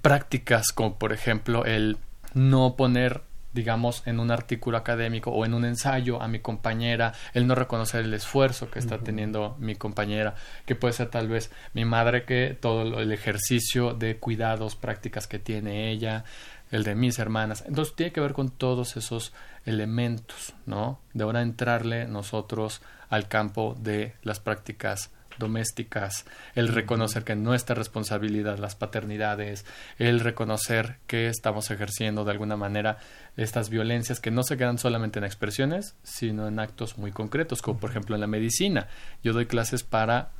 [0.00, 1.98] prácticas como por ejemplo el
[2.34, 3.22] no poner
[3.52, 8.04] digamos, en un artículo académico o en un ensayo a mi compañera, el no reconocer
[8.04, 10.34] el esfuerzo que está teniendo mi compañera,
[10.66, 15.38] que puede ser tal vez mi madre, que todo el ejercicio de cuidados, prácticas que
[15.38, 16.24] tiene ella,
[16.70, 17.64] el de mis hermanas.
[17.66, 19.32] Entonces tiene que ver con todos esos
[19.64, 21.00] elementos, ¿no?
[21.12, 28.58] De ahora entrarle nosotros al campo de las prácticas domésticas, el reconocer que nuestra responsabilidad,
[28.58, 29.64] las paternidades,
[29.98, 32.98] el reconocer que estamos ejerciendo de alguna manera
[33.36, 37.78] estas violencias que no se quedan solamente en expresiones, sino en actos muy concretos, como
[37.78, 38.88] por ejemplo en la medicina.
[39.22, 40.30] Yo doy clases para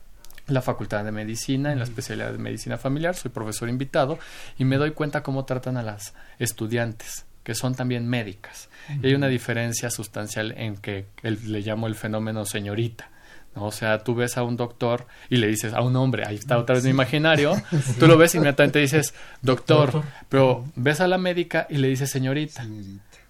[0.46, 4.18] la Facultad de Medicina, en la especialidad de Medicina Familiar, soy profesor invitado
[4.59, 8.68] y me doy cuenta cómo tratan a las estudiantes que son también médicas.
[9.02, 13.11] Y hay una diferencia sustancial en que le llamo el fenómeno señorita.
[13.55, 16.57] O sea, tú ves a un doctor y le dices a un hombre, ahí está
[16.57, 17.55] otra vez mi imaginario,
[17.99, 22.11] tú lo ves y inmediatamente dices, doctor, pero ves a la médica y le dices
[22.11, 22.67] señorita,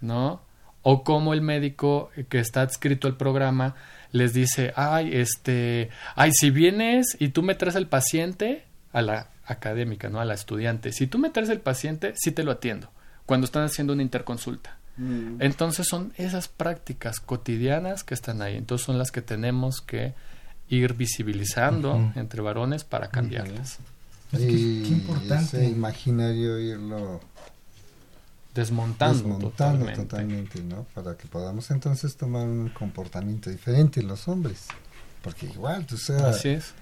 [0.01, 0.43] ¿no?
[0.83, 3.75] O como el médico que está adscrito al programa
[4.13, 9.29] les dice, ay, este, ay, si vienes y tú me traes el paciente, a la
[9.45, 10.21] académica, ¿no?
[10.21, 12.91] A la estudiante, si tú me traes el paciente, sí te lo atiendo,
[13.27, 14.79] cuando están haciendo una interconsulta.
[14.97, 15.41] Mm.
[15.41, 18.57] Entonces son esas prácticas cotidianas que están ahí.
[18.57, 20.15] Entonces son las que tenemos que
[20.69, 23.79] ir visibilizando entre varones para cambiarlas.
[24.31, 25.59] qué importante.
[25.59, 27.21] Ese imaginario irlo
[28.55, 30.63] desmontando, totalmente.
[30.63, 30.87] ¿no?
[30.95, 34.67] Para que podamos entonces tomar un comportamiento diferente los hombres.
[35.23, 36.23] Porque igual, tú sabes.
[36.23, 36.75] Así es.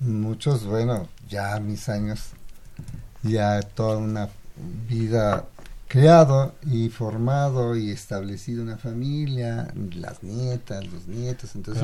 [0.00, 2.30] Muchos, bueno, ya mis años,
[3.22, 4.28] ya toda una
[4.88, 5.44] vida
[5.88, 11.82] creado y formado y establecido una familia, las nietas, los nietos, entonces,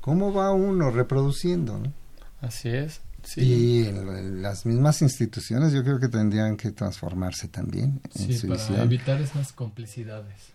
[0.00, 1.78] ¿cómo va uno reproduciendo?
[1.78, 1.92] ¿no?
[2.40, 3.00] Así es.
[3.22, 3.40] Sí.
[3.42, 3.92] Y
[4.40, 9.52] las mismas instituciones yo creo que tendrían que transformarse también en sí, para evitar esas
[9.52, 10.54] complicidades.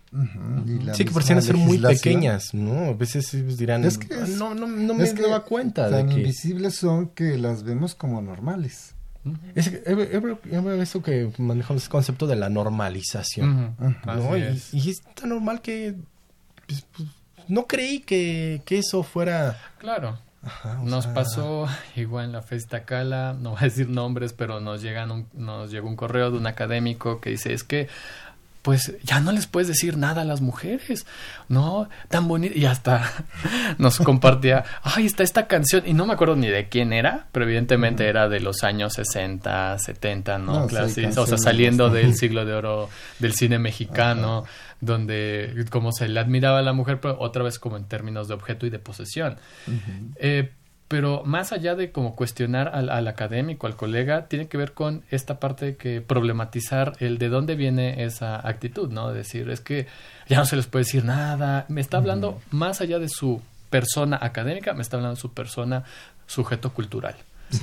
[0.94, 2.86] Sí, que parecían ser muy pequeñas, ¿no?
[2.86, 5.88] A veces dirán, es que ah, no, no, no me daba cuenta.
[5.88, 6.20] Tan de que...
[6.20, 8.95] invisibles son que las vemos como normales.
[9.54, 13.76] Es, eso que manejamos el concepto de la normalización.
[14.72, 15.02] y, es.
[15.14, 15.94] tan normal que
[16.66, 17.08] pues, pues,
[17.48, 19.58] no creí que, eso fuera...
[19.78, 20.18] Claro.
[20.84, 25.26] nos pasó igual en la Festa Cala, no voy a decir nombres, pero nos, llegan
[25.32, 27.88] nos llegó un correo de un académico que dice, es que
[28.66, 31.06] pues ya no les puedes decir nada a las mujeres,
[31.48, 31.88] ¿no?
[32.08, 32.58] Tan bonito.
[32.58, 33.08] Y hasta
[33.78, 37.44] nos compartía, ay, está esta canción, y no me acuerdo ni de quién era, pero
[37.44, 40.64] evidentemente era de los años 60, 70, ¿no?
[40.64, 44.42] o sea, saliendo del siglo de oro del cine mexicano,
[44.80, 48.34] donde como se le admiraba a la mujer, pero otra vez como en términos de
[48.34, 49.36] objeto y de posesión.
[50.16, 50.50] eh,
[50.88, 55.40] pero más allá de como cuestionar al, académico, al colega, tiene que ver con esta
[55.40, 59.12] parte de que problematizar el de dónde viene esa actitud, ¿no?
[59.12, 59.86] Decir, es que
[60.28, 61.66] ya no se les puede decir nada.
[61.68, 65.84] Me está hablando más allá de su persona académica, me está hablando de su persona
[66.26, 67.16] sujeto cultural.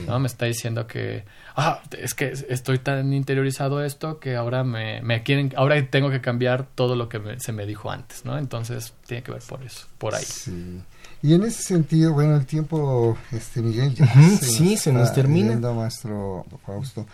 [0.08, 0.20] ¿no?
[0.20, 5.24] Me está diciendo que, ah, es que estoy tan interiorizado esto que ahora me, me
[5.24, 8.38] quieren, ahora tengo que cambiar todo lo que se me dijo antes, ¿no?
[8.38, 10.24] Entonces tiene que ver por eso, por ahí.
[10.24, 10.82] Sí.
[11.24, 15.14] Y en ese sentido, bueno, el tiempo, este Miguel, ya se sí, nos se nos
[15.14, 15.58] termina.
[15.72, 17.08] maestro Fausto.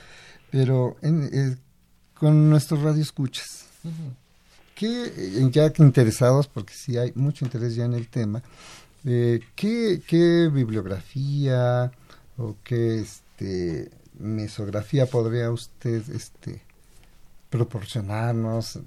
[0.50, 1.56] Pero en, eh,
[2.16, 3.66] con nuestros radioescuchas,
[4.76, 8.42] escuchas eh, ya que interesados, porque sí hay mucho interés ya en el tema,
[9.06, 11.92] eh, ¿qué, ¿qué, bibliografía
[12.38, 16.64] o qué este, mesografía podría usted este,
[17.52, 18.80] proporcionarnos,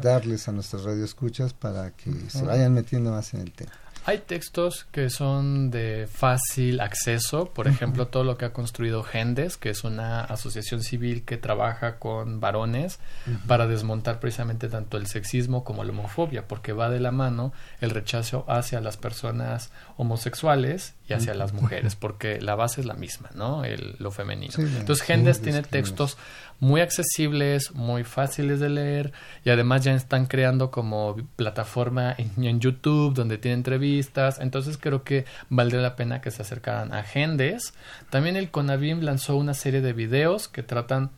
[0.00, 3.72] darles a nuestros radioescuchas para que se vayan metiendo más en el tema?
[4.04, 9.56] Hay textos que son de fácil acceso, por ejemplo, todo lo que ha construido Gendes,
[9.56, 12.98] que es una asociación civil que trabaja con varones
[13.46, 17.90] para desmontar precisamente tanto el sexismo como la homofobia, porque va de la mano el
[17.90, 23.30] rechazo hacia las personas homosexuales y hacia las mujeres, porque la base es la misma,
[23.34, 23.64] ¿no?
[23.64, 24.54] El, lo femenino.
[24.56, 26.16] Entonces, Gendes tiene textos
[26.62, 29.12] muy accesibles, muy fáciles de leer
[29.44, 34.38] y además ya están creando como plataforma en, YouTube donde tiene entrevistas.
[34.38, 37.74] Entonces creo que valdría la pena que se acercaran a Gendes.
[38.10, 41.10] También el Conavim lanzó una serie de videos que tratan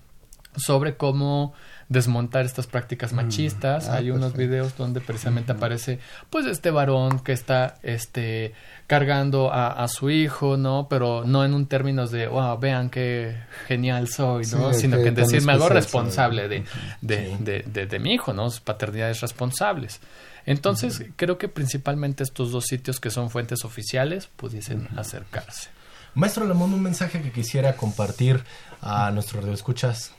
[0.56, 1.52] sobre cómo
[1.88, 3.16] desmontar estas prácticas mm.
[3.16, 3.88] machistas.
[3.88, 5.98] Ah, Hay unos videos donde precisamente aparece
[6.30, 8.54] pues este varón que está este
[8.86, 10.88] cargando a, su hijo, ¿no?
[10.90, 13.34] Pero no en un términos de, wow, vean qué
[13.66, 14.74] genial soy, ¿no?
[14.74, 16.64] Sino que en decirme algo responsable de,
[17.00, 18.48] de, de, de, mi hijo, ¿no?
[18.62, 20.00] Paternidades responsables.
[20.46, 25.70] Entonces, creo que principalmente estos dos sitios que son fuentes oficiales pudiesen acercarse.
[26.14, 28.44] Maestro Lamón, un mensaje que quisiera compartir
[28.80, 30.12] a nuestros escuchas.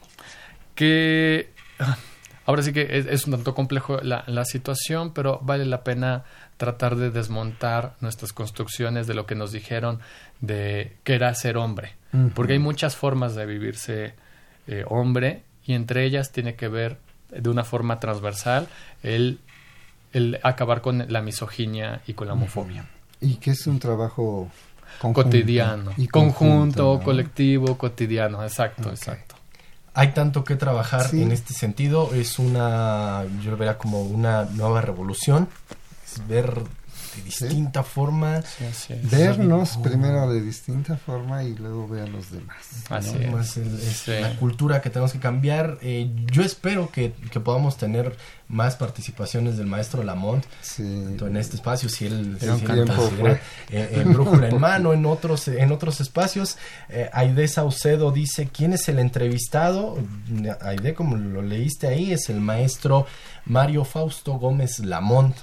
[0.74, 1.54] Que
[2.46, 6.24] ahora sí que es, un tanto complejo la, la, situación, pero vale la pena
[6.58, 10.00] tratar de desmontar nuestras construcciones de lo que nos dijeron
[10.42, 11.94] de que era ser hombre.
[12.34, 14.14] Porque hay muchas formas de vivirse
[14.68, 16.98] eh, hombre y entre ellas tiene que ver
[17.30, 18.70] de una forma transversal
[19.04, 19.40] el
[20.16, 22.86] el acabar con la misoginia y con la homofobia.
[23.20, 24.50] Y que es un trabajo
[25.02, 25.92] cotidiano.
[25.98, 29.35] Y conjunto, colectivo, cotidiano, exacto, exacto.
[29.98, 34.82] Hay tanto que trabajar en este sentido, es una, yo lo vería como una nueva
[34.82, 35.48] revolución,
[36.06, 36.64] es ver
[37.16, 38.42] de distinta forma.
[39.04, 42.58] Vernos primero de distinta forma y luego ver a los demás.
[42.90, 44.08] Así es.
[44.08, 45.78] la cultura que tenemos que cambiar.
[45.82, 48.16] Eh, yo espero que, que, podamos tener
[48.48, 50.46] más participaciones del maestro Lamont
[50.80, 56.58] en este espacio, si él, si en Brújula en Mano, en otros, en otros espacios.
[56.90, 59.98] Eh, Aide Saucedo dice, ¿quién es el entrevistado?
[60.62, 63.06] Aide, como lo leíste ahí, es el maestro
[63.46, 65.36] Mario Fausto Gómez Lamont.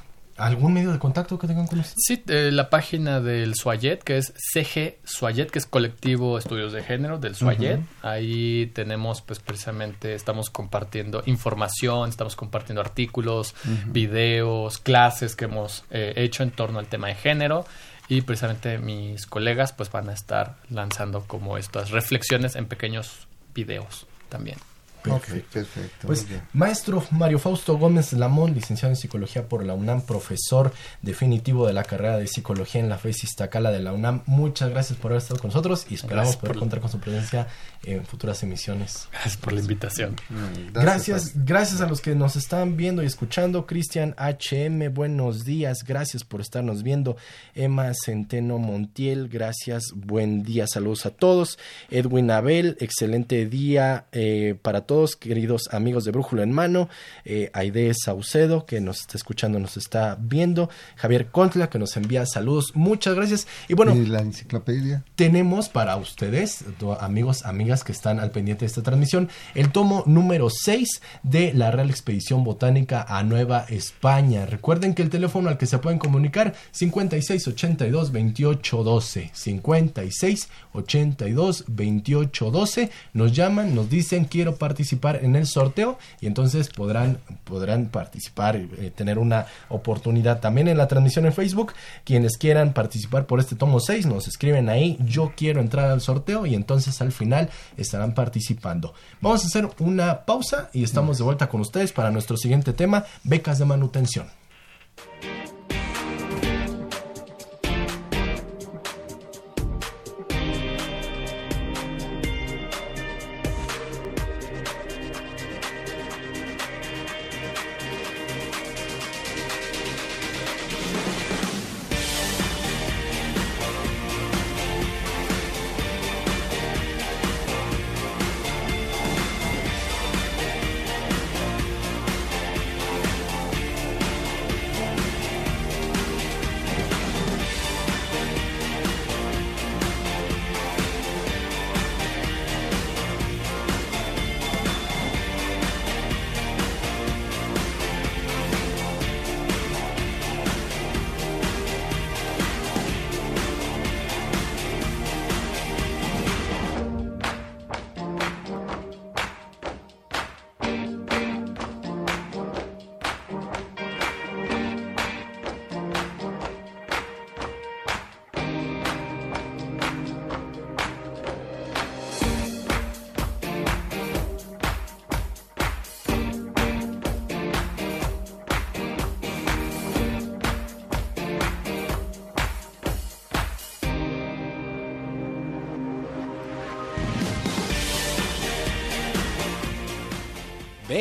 [0.43, 2.03] ¿Algún medio de contacto que tengan con ustedes?
[2.05, 6.83] Sí, eh, la página del Suayet, que es CG Suayet, que es Colectivo Estudios de
[6.83, 7.79] Género del Suayet.
[8.03, 13.55] Ahí tenemos, pues precisamente, estamos compartiendo información, estamos compartiendo artículos,
[13.87, 17.65] videos, clases que hemos eh, hecho en torno al tema de género.
[18.09, 24.09] Y precisamente mis colegas, pues van a estar lanzando como estas reflexiones en pequeños videos
[24.29, 24.59] también.
[25.03, 26.07] Perfecto.
[26.07, 31.73] Pues, maestro Mario Fausto Gómez Lamón, licenciado en Psicología por la UNAM, profesor definitivo de
[31.73, 34.23] la carrera de Psicología en la FES Iztacala de la UNAM.
[34.27, 37.49] Muchas gracias por haber estado con nosotros y esperamos poder contar con su presencia
[37.85, 39.09] en futuras emisiones.
[39.11, 40.17] Gracias por la invitación.
[40.29, 43.67] Mm, gracias, gracias, a los que nos están viendo y escuchando.
[43.67, 45.85] Cristian HM, buenos días.
[45.85, 47.17] Gracias por estarnos viendo.
[47.55, 49.93] Emma Centeno Montiel, gracias.
[49.95, 51.59] Buen día, saludos a todos.
[51.91, 56.89] Edwin Abel, excelente día eh, para todos, queridos amigos de Brújula en Mano.
[57.25, 60.69] Eh, Aide Saucedo, que nos está escuchando, nos está viendo.
[60.97, 62.73] Javier Contla, que nos envía saludos.
[62.75, 63.47] Muchas gracias.
[63.69, 65.05] Y bueno, ¿Y la enciclopedia.
[65.15, 66.65] Tenemos para ustedes,
[67.01, 71.71] amigos, amigas, que están al pendiente de esta transmisión, el tomo número 6 de la
[71.71, 74.47] Real Expedición Botánica a Nueva España.
[74.47, 81.65] Recuerden que el teléfono al que se pueden comunicar 56 82 28 12 56 82
[81.69, 84.82] 28 12 nos llaman, nos dicen quiero participar
[85.23, 90.89] en el sorteo y entonces podrán podrán participar, eh, tener una oportunidad también en la
[90.89, 91.73] transmisión en Facebook.
[92.05, 96.47] Quienes quieran participar por este tomo 6 nos escriben ahí yo quiero entrar al sorteo
[96.47, 98.95] y entonces al final estarán participando.
[99.21, 103.05] Vamos a hacer una pausa y estamos de vuelta con ustedes para nuestro siguiente tema,
[103.25, 104.27] becas de manutención.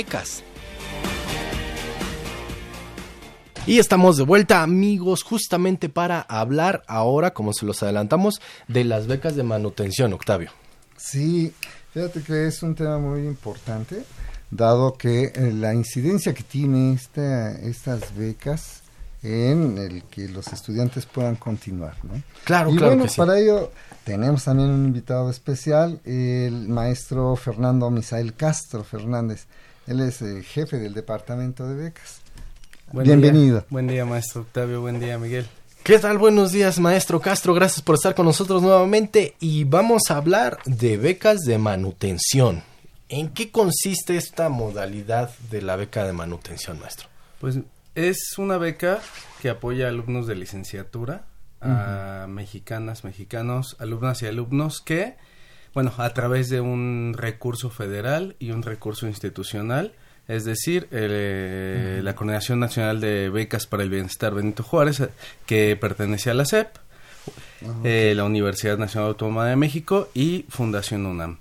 [0.02, 0.44] Becas.
[3.68, 9.06] Y estamos de vuelta amigos justamente para hablar ahora, como se los adelantamos, de las
[9.06, 10.50] becas de manutención, Octavio.
[10.98, 11.54] Sí,
[11.94, 14.04] fíjate que es un tema muy importante
[14.50, 18.82] dado que eh, la incidencia que tiene esta, estas becas
[19.22, 22.22] en el que los estudiantes puedan continuar, ¿no?
[22.44, 23.18] Claro, y claro bueno, que sí.
[23.18, 23.72] para ello
[24.04, 29.46] tenemos también un invitado especial, el maestro Fernando Misael Castro Fernández.
[29.92, 32.22] Él es el jefe del departamento de becas.
[32.94, 33.58] Buen Bienvenido.
[33.58, 33.66] día.
[33.70, 34.80] Buen día, maestro Octavio.
[34.80, 35.46] Buen día, Miguel.
[35.84, 36.18] ¿Qué tal?
[36.18, 37.54] Buenos días, maestro Castro.
[37.54, 42.64] Gracias por estar con nosotros nuevamente y vamos a hablar de becas de manutención.
[43.10, 47.10] ¿En qué consiste esta modalidad de la beca de manutención, maestro?
[47.42, 47.60] Pues
[47.94, 49.02] es una beca
[49.42, 51.26] que apoya a alumnos de licenciatura,
[51.60, 55.18] a mexicanas, mexicanos, alumnas y alumnos que,
[55.74, 59.94] bueno, a través de un recurso federal y un recurso institucional,
[60.28, 65.02] es decir, eh, la Coordinación Nacional de Becas para el Bienestar Benito Juárez,
[65.46, 66.78] que pertenece a la SEP,
[67.84, 71.40] eh, la Universidad Nacional Autónoma de México y Fundación UNAM.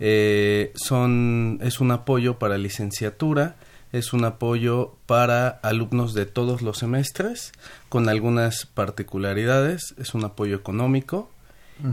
[0.00, 3.56] Eh, son, es un apoyo para licenciatura,
[3.92, 7.52] es un apoyo para alumnos de todos los semestres,
[7.88, 11.30] con algunas particularidades, es un apoyo económico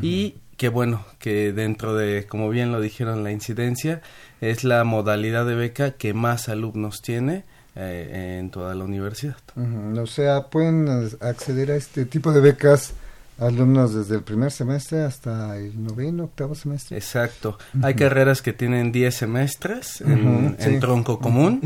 [0.02, 4.01] y que bueno, que dentro de, como bien lo dijeron, la incidencia,
[4.41, 7.45] es la modalidad de beca que más alumnos tiene
[7.78, 9.38] eh, en toda la universidad.
[9.55, 12.91] O sea, pueden eh, acceder a este tipo de becas
[13.38, 16.97] alumnos desde el primer semestre hasta el noveno, octavo semestre.
[16.97, 17.57] Exacto.
[17.82, 20.80] Hay carreras que tienen 10 semestres en, en sí.
[20.82, 21.62] tronco común.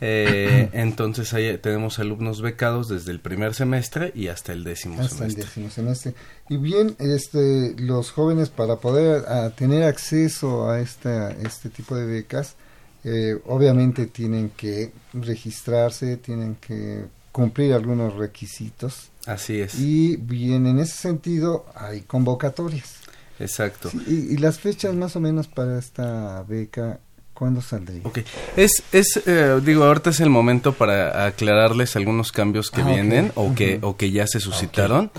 [0.00, 5.26] Eh, entonces ahí tenemos alumnos becados desde el primer semestre y hasta el décimo hasta
[5.26, 6.14] el décimo semestre.
[6.48, 12.06] Y bien, este, los jóvenes para poder ah, tener acceso a esta, este tipo de
[12.06, 12.56] becas,
[13.04, 19.10] eh, obviamente tienen que registrarse, tienen que cumplir algunos requisitos.
[19.26, 19.78] Así es.
[19.78, 22.96] Y bien, en ese sentido hay convocatorias.
[23.38, 23.90] Exacto.
[23.90, 27.00] Sí, y, y las fechas más o menos para esta beca,
[27.40, 28.02] ¿cuándo saldría?
[28.04, 28.18] Ok,
[28.58, 33.32] es, es eh, digo, ahorita es el momento para aclararles algunos cambios que Ah, vienen
[33.34, 35.10] o, que, o que ya se suscitaron.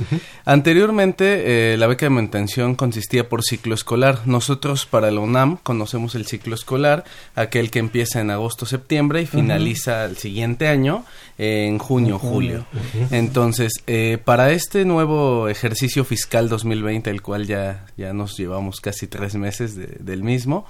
[0.46, 4.20] Anteriormente, eh, la beca de mantención consistía por ciclo escolar.
[4.28, 7.06] Nosotros, para la UNAM, conocemos el ciclo escolar,
[7.36, 11.04] aquel que empieza en agosto-septiembre y finaliza el siguiente año
[11.40, 12.66] en junio, julio.
[13.10, 19.08] Entonces, eh, para este nuevo ejercicio fiscal 2020, el cual ya, ya nos llevamos casi
[19.08, 20.66] tres meses de- del mismo,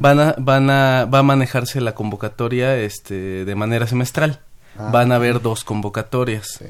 [0.00, 4.40] van a, van a, va a manejarse la convocatoria este, de manera semestral.
[4.78, 4.90] Ah.
[4.92, 6.60] Van a haber dos convocatorias.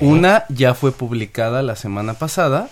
[0.00, 2.68] Una ya fue publicada la semana pasada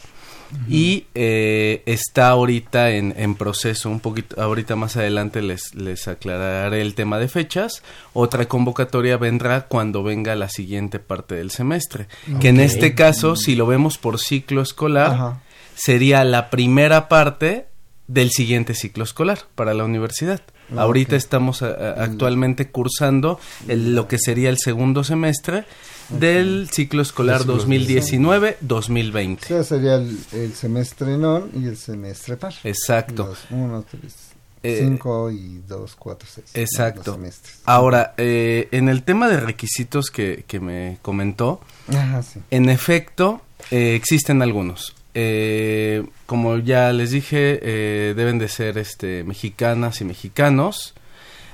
[0.68, 3.90] y eh, está ahorita en, en proceso.
[3.90, 7.82] Un poquito, ahorita más adelante les, les aclararé el tema de fechas.
[8.12, 12.08] Otra convocatoria vendrá cuando venga la siguiente parte del semestre.
[12.40, 15.36] Que en este caso, si lo vemos por ciclo escolar,
[15.74, 17.66] sería la primera parte
[18.06, 20.40] del siguiente ciclo escolar para la universidad.
[20.76, 21.18] Ah, Ahorita ok.
[21.18, 25.64] estamos a- a- actualmente cursando el- lo que sería el segundo semestre
[26.10, 29.44] del ciclo escolar 2019-2020.
[29.44, 32.54] O sea, sería el, el semestre non y el semestre par.
[32.64, 33.26] Exacto.
[33.26, 34.14] Los uno, tres,
[34.62, 36.48] Eh, cinco y dos, cuatro, seis.
[36.54, 36.60] ¿no?
[36.60, 37.02] exacto.
[37.12, 37.60] Los semestres.
[37.64, 42.40] Ahora, eh, en el tema de requisitos que, que me comentó, Ajá, sí.
[42.50, 43.40] En efecto,
[43.70, 44.94] eh, existen algunos.
[45.14, 50.94] Eh, como ya les dije, eh, deben de ser este, mexicanas y mexicanos,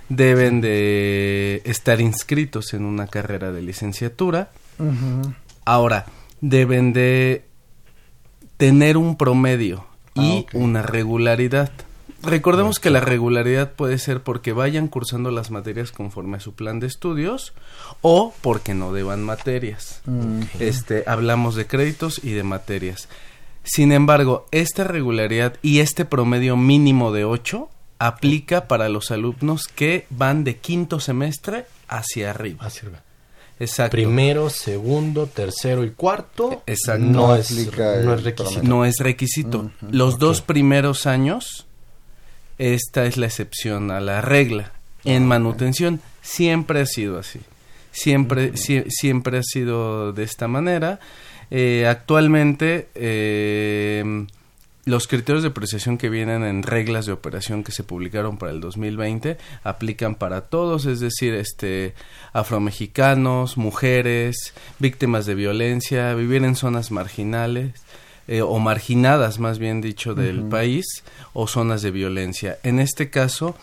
[0.09, 4.51] deben de estar inscritos en una carrera de licenciatura.
[5.65, 6.07] Ahora,
[6.41, 7.45] deben de
[8.57, 10.51] tener un promedio y Ah, ok.
[10.55, 11.71] una regularidad.
[12.23, 16.81] Recordemos que la regularidad puede ser porque vayan cursando las materias conforme a su plan
[16.81, 17.53] de estudios
[18.01, 20.01] o porque no deban materias.
[20.07, 20.41] Mm.
[20.59, 23.09] Este, hablamos de créditos y de materias.
[23.65, 30.07] Sin embargo, esta regularidad y este promedio mínimo de 8 aplica para los alumnos que
[30.11, 32.69] van de quinto semestre hacia arriba.
[33.61, 33.93] Exacto.
[33.93, 36.63] Primero, segundo, tercero y cuarto.
[36.67, 37.05] Exacto.
[37.05, 38.45] No, No es, no requisito.
[38.45, 38.63] promedio.
[38.69, 39.59] No es requisito.
[39.59, 41.67] Ujú, Los dos primeros años,
[42.59, 44.73] esta es la excepción a la regla.
[45.05, 47.41] En manutención siempre ha sido así.
[47.93, 50.99] Siempre, sie- siempre ha sido de esta manera.
[51.51, 54.27] Eh, actualmente, eh,
[54.85, 58.61] los criterios de apreciación que vienen en reglas de operación que se publicaron para el
[58.61, 61.95] 2020 aplican para todos, es decir, este
[62.35, 67.83] afromexicanos, mujeres, víctimas de violencia, vivir en zonas marginales
[68.29, 70.85] eh, o marginadas, más bien dicho, del país
[71.33, 72.59] o zonas de violencia.
[72.63, 73.57] En este caso,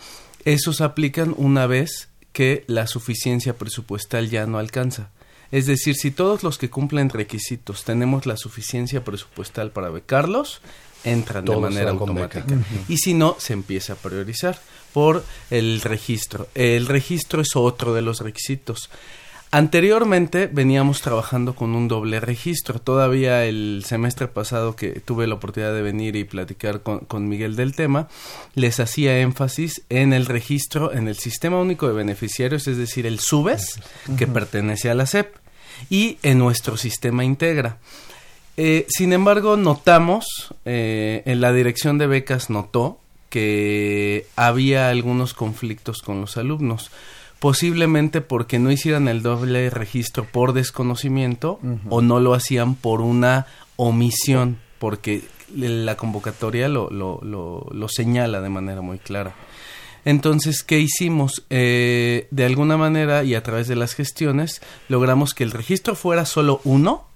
[0.44, 5.10] esos aplican una vez que la suficiencia presupuestal ya no alcanza.
[5.52, 10.62] Es decir, si todos los que cumplen requisitos tenemos la suficiencia presupuestal para becarlos,
[11.04, 12.44] entran de manera automática.
[12.88, 14.58] Y si no, se empieza a priorizar
[14.92, 16.48] por el registro.
[16.54, 18.90] El registro es otro de los requisitos.
[19.54, 22.78] Anteriormente veníamos trabajando con un doble registro.
[22.78, 27.54] Todavía el semestre pasado que tuve la oportunidad de venir y platicar con, con Miguel
[27.54, 28.08] del tema,
[28.54, 33.20] les hacía énfasis en el registro en el Sistema Único de Beneficiarios, es decir, el
[33.20, 33.80] SUBES,
[34.16, 35.41] que pertenece a la SEP,
[35.90, 37.78] y en nuestro sistema Integra.
[38.56, 42.98] Eh, sin embargo, notamos, eh, en la dirección de becas notó
[43.30, 46.90] que había algunos conflictos con los alumnos,
[47.38, 51.58] posiblemente porque no hicieran el doble registro por desconocimiento
[51.88, 55.22] o no lo hacían por una omisión, porque
[55.56, 59.34] la convocatoria lo, lo, lo, lo señala de manera muy clara.
[60.04, 61.44] Entonces, ¿qué hicimos?
[61.50, 66.24] Eh, de alguna manera y a través de las gestiones, logramos que el registro fuera
[66.26, 67.06] solo uno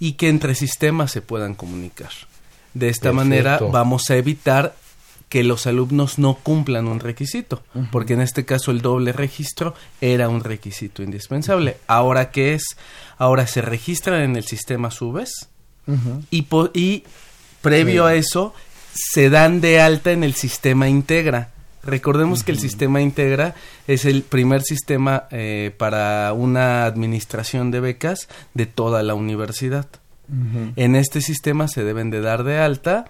[0.00, 2.10] y que entre sistemas se puedan comunicar.
[2.74, 3.14] De esta Perfecto.
[3.16, 4.74] manera vamos a evitar
[5.28, 10.28] que los alumnos no cumplan un requisito, porque en este caso el doble registro era
[10.28, 11.78] un requisito indispensable.
[11.88, 12.76] Ahora qué es?
[13.18, 15.48] Ahora se registran en el sistema SUBES
[16.30, 17.04] y, po- y
[17.62, 18.54] previo a eso
[18.94, 21.50] se dan de alta en el sistema Integra.
[21.86, 23.54] Recordemos que el sistema Integra
[23.86, 29.86] es el primer sistema eh, para una administración de becas de toda la universidad.
[30.74, 33.04] En este sistema se deben de dar de alta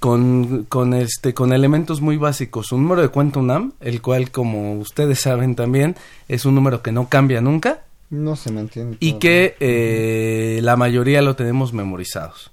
[0.00, 2.72] con, con, este, con elementos muy básicos.
[2.72, 5.94] Un número de cuenta UNAM, el cual, como ustedes saben también,
[6.26, 8.96] es un número que no cambia nunca No se me entiende.
[8.98, 12.50] y que eh, la mayoría lo tenemos memorizados.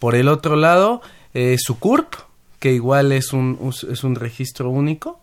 [0.00, 1.00] Por el otro lado,
[1.32, 2.14] eh, su CURP,
[2.58, 3.56] que igual es un,
[3.88, 5.20] es un registro único,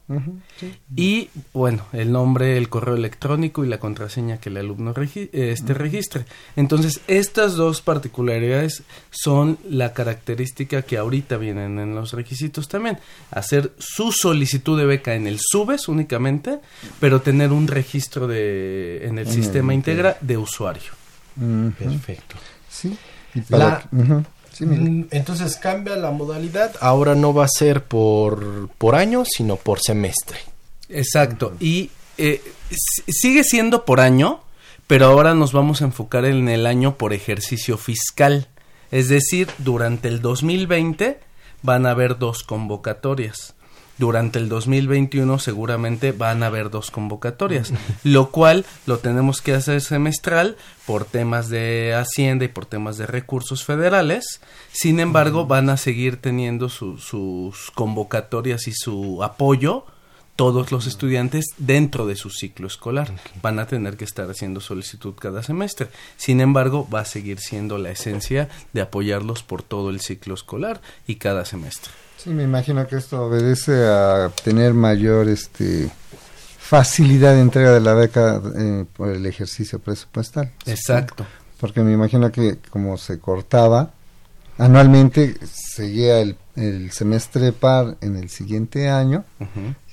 [0.57, 0.73] sí.
[0.95, 5.73] y bueno, el nombre, el correo electrónico y la contraseña que el alumno regi- este
[5.73, 6.25] registre.
[6.55, 12.99] Entonces, estas dos particularidades son la característica que ahorita vienen en los requisitos también.
[13.31, 16.59] Hacer su solicitud de beca en el SUBES únicamente,
[17.01, 20.11] pero tener un registro de, en el En el sistema Integra.
[20.11, 20.91] Integra de usuario.
[21.77, 22.35] Perfecto.
[22.69, 22.97] Sí.
[23.33, 24.25] Y para La- que-
[24.55, 24.65] sí.
[24.65, 26.75] Mm, Entonces cambia la modalidad.
[26.79, 30.37] Ahora no va a ser por, por año, sino por semestre.
[30.89, 31.53] Exacto.
[31.59, 32.41] Y eh,
[33.07, 34.41] sigue siendo por año,
[34.87, 38.47] pero ahora nos vamos a enfocar en el año por ejercicio fiscal.
[38.91, 41.19] Es decir, durante el 2020
[41.61, 43.54] van a haber dos convocatorias.
[43.97, 47.71] Durante el 2021 seguramente van a haber dos convocatorias,
[48.03, 53.07] lo cual lo tenemos que hacer semestral por temas de Hacienda y por temas de
[53.07, 54.41] recursos federales.
[54.73, 59.85] Sin embargo, van a seguir teniendo su- sus convocatorias y su apoyo
[60.35, 63.13] todos los estudiantes dentro de su ciclo escolar.
[63.41, 65.87] Van a tener que estar haciendo solicitud cada semestre.
[66.17, 70.81] Sin embargo, va a seguir siendo la esencia de apoyarlos por todo el ciclo escolar
[71.07, 71.93] y cada semestre.
[72.17, 75.89] Sí, me imagino que esto obedece a tener mayor este
[76.57, 80.51] facilidad de entrega de la beca eh, por el ejercicio presupuestal.
[80.65, 81.25] Exacto.
[81.59, 83.91] Porque me imagino que como se cortaba
[84.57, 89.25] anualmente, seguía el, el semestre par en el siguiente año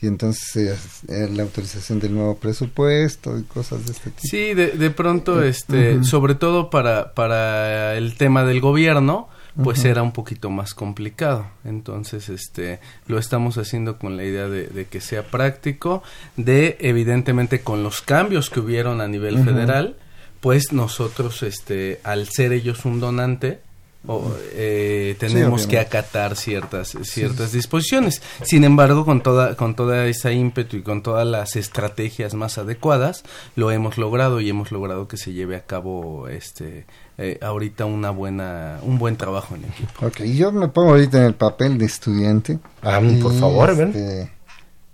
[0.01, 4.23] y entonces hace la autorización del nuevo presupuesto y cosas de este tipo.
[4.23, 6.05] Sí, de, de pronto, este, Ujú.
[6.05, 9.29] sobre todo para, para el tema del gobierno,
[9.63, 11.47] pues era un poquito más complicado.
[11.65, 16.03] Entonces, este, lo estamos haciendo con la idea de, de que sea práctico,
[16.37, 19.97] de evidentemente con los cambios que hubieron a nivel federal,
[20.41, 23.61] pues nosotros, este, al ser ellos un donante,
[24.07, 28.21] o, eh, tenemos que acatar ciertas ciertas disposiciones.
[28.43, 33.23] Sin embargo, con toda con toda esa ímpetu y con todas las estrategias más adecuadas,
[33.55, 36.85] lo hemos logrado y hemos logrado que se lleve a cabo este
[37.19, 40.07] eh, ahorita una buena un buen trabajo en equipo.
[40.07, 42.59] Ok, yo me pongo ahorita en el papel de estudiante.
[42.83, 43.89] Ah, por Y, favor, ven.
[43.89, 44.33] este,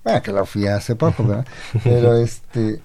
[0.05, 1.47] Bueno, que la fui hace poco, ¿verdad?
[1.85, 2.81] Pero este.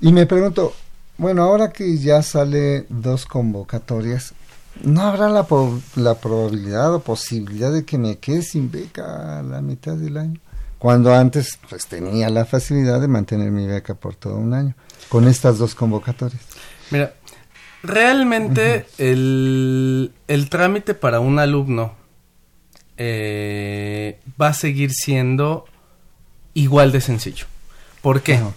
[0.00, 0.72] Y me pregunto,
[1.18, 4.34] bueno, ahora que ya sale dos convocatorias,
[4.82, 5.46] ¿no habrá la,
[5.96, 10.40] la probabilidad o posibilidad de que me quede sin beca a la mitad del año?
[10.78, 14.74] Cuando antes pues tenía la facilidad de mantener mi beca por todo un año,
[15.08, 16.42] con estas dos convocatorias.
[16.90, 17.14] Mira,
[17.84, 21.94] realmente el, el trámite para un alumno
[22.96, 25.66] eh, va a seguir siendo
[26.54, 27.46] igual de sencillo.
[28.00, 28.36] ¿Por qué?
[28.36, 28.52] Ah.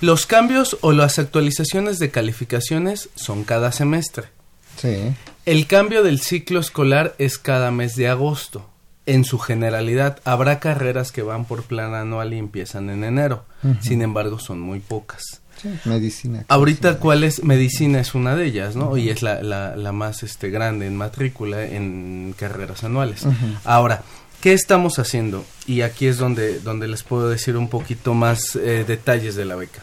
[0.00, 4.28] Los cambios o las actualizaciones de calificaciones son cada semestre.
[4.76, 5.14] Sí.
[5.46, 8.68] El cambio del ciclo escolar es cada mes de agosto.
[9.06, 13.44] En su generalidad, habrá carreras que van por plan anual y empiezan en enero.
[13.80, 15.42] Sin embargo, son muy pocas.
[15.84, 16.44] Medicina.
[16.48, 17.42] Ahorita, ¿cuál es?
[17.44, 18.96] Medicina es una de ellas, ¿no?
[18.96, 23.26] Y es la, la, más este, grande en matrícula en carreras anuales.
[23.64, 24.02] Ahora,
[24.40, 25.44] ¿qué estamos haciendo?
[25.66, 29.56] Y aquí es donde, donde les puedo decir un poquito más eh, detalles de la
[29.56, 29.82] beca.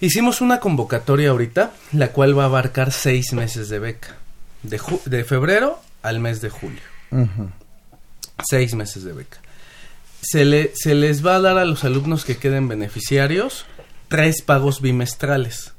[0.00, 4.16] Hicimos una convocatoria ahorita, la cual va a abarcar seis meses de beca,
[4.62, 6.82] de, de febrero al mes de julio.
[8.50, 9.38] Seis meses de beca.
[10.20, 13.66] Se, le, se les va a dar a los alumnos que queden beneficiarios
[14.08, 15.72] tres pagos bimestrales.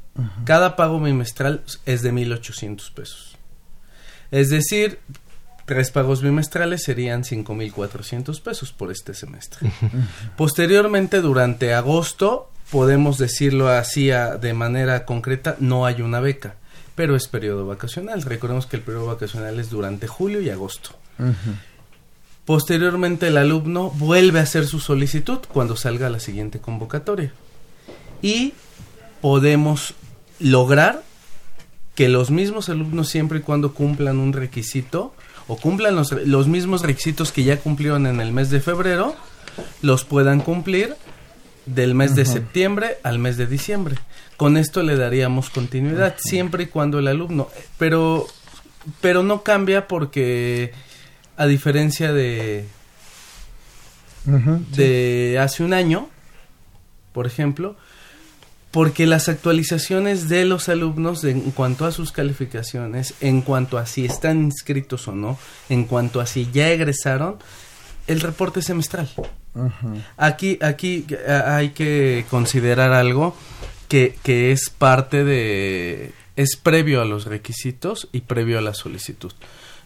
[0.45, 3.37] Cada pago bimestral es de 1.800 pesos.
[4.31, 4.99] Es decir,
[5.65, 9.69] tres pagos bimestrales serían 5.400 pesos por este semestre.
[10.37, 16.55] Posteriormente, durante agosto, podemos decirlo así de manera concreta, no hay una beca,
[16.95, 18.21] pero es periodo vacacional.
[18.21, 20.91] Recordemos que el periodo vacacional es durante julio y agosto.
[22.45, 27.33] Posteriormente el alumno vuelve a hacer su solicitud cuando salga la siguiente convocatoria.
[28.21, 28.53] Y
[29.21, 29.93] podemos
[30.39, 31.03] lograr
[31.95, 35.13] que los mismos alumnos siempre y cuando cumplan un requisito
[35.47, 39.15] o cumplan los, los mismos requisitos que ya cumplieron en el mes de febrero,
[39.81, 40.95] los puedan cumplir
[41.65, 43.95] del mes de septiembre al mes de diciembre.
[44.37, 48.27] Con esto le daríamos continuidad, siempre y cuando el alumno, pero,
[49.01, 50.73] pero no cambia porque
[51.37, 52.65] a diferencia de,
[54.25, 56.09] de hace un año,
[57.13, 57.77] por ejemplo,
[58.75, 64.03] porque las actualizaciones de los alumnos en cuanto a sus calificaciones, en cuanto a si
[64.03, 67.37] están inscritos o no, en cuanto a si ya egresaron,
[68.05, 69.09] el reporte semestral.
[70.17, 73.33] Aquí, aquí hay que considerar algo
[73.87, 79.31] que, que es parte de, es previo a los requisitos y previo a la solicitud.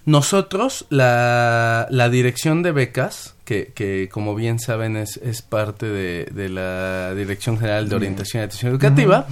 [0.06, 6.26] Nosotros, la, la dirección de becas, que, que, como bien saben es, es parte de,
[6.26, 9.26] de, la Dirección General de Orientación y Atención Educativa,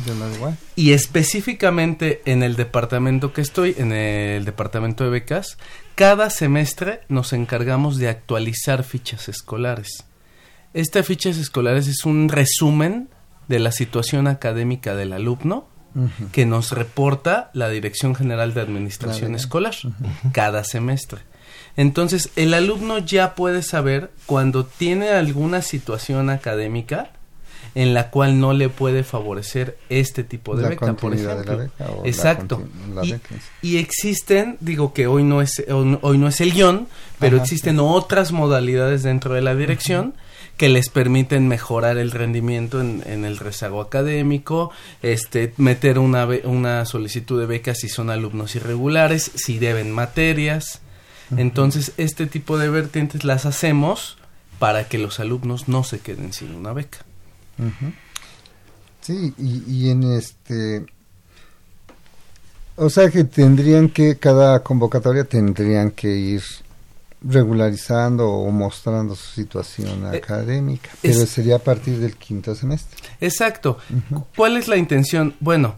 [0.75, 5.59] y específicamente en el departamento que estoy, en el departamento de becas,
[5.93, 10.05] cada semestre nos encargamos de actualizar fichas escolares.
[10.73, 13.09] Estas fichas escolares es un resumen
[13.47, 15.67] de la situación académica del alumno
[16.31, 19.75] que nos reporta la Dirección General de Administración Escolar
[20.31, 21.21] cada semestre.
[21.77, 27.11] Entonces, el alumno ya puede saber cuando tiene alguna situación académica
[27.75, 31.69] en la cual no le puede favorecer este tipo de beca, por ejemplo.
[32.03, 32.63] Exacto.
[33.61, 36.87] y, existen, digo que hoy no es hoy no es el guion,
[37.19, 40.15] pero existen otras modalidades dentro de la dirección
[40.57, 44.71] que les permiten mejorar el rendimiento en, en, el rezago académico,
[45.03, 50.81] este, meter una, una solicitud de becas si son alumnos irregulares, si deben materias.
[51.35, 54.17] Entonces, este tipo de vertientes las hacemos
[54.59, 56.99] para que los alumnos no se queden sin una beca.
[59.01, 60.85] Sí, y, y en este...
[62.75, 66.43] O sea que tendrían que, cada convocatoria tendrían que ir
[67.21, 72.99] regularizando o mostrando su situación eh, académica, pero sería a partir del quinto semestre.
[73.19, 73.79] Exacto.
[74.35, 75.35] ¿Cuál es la intención?
[75.39, 75.75] Bueno,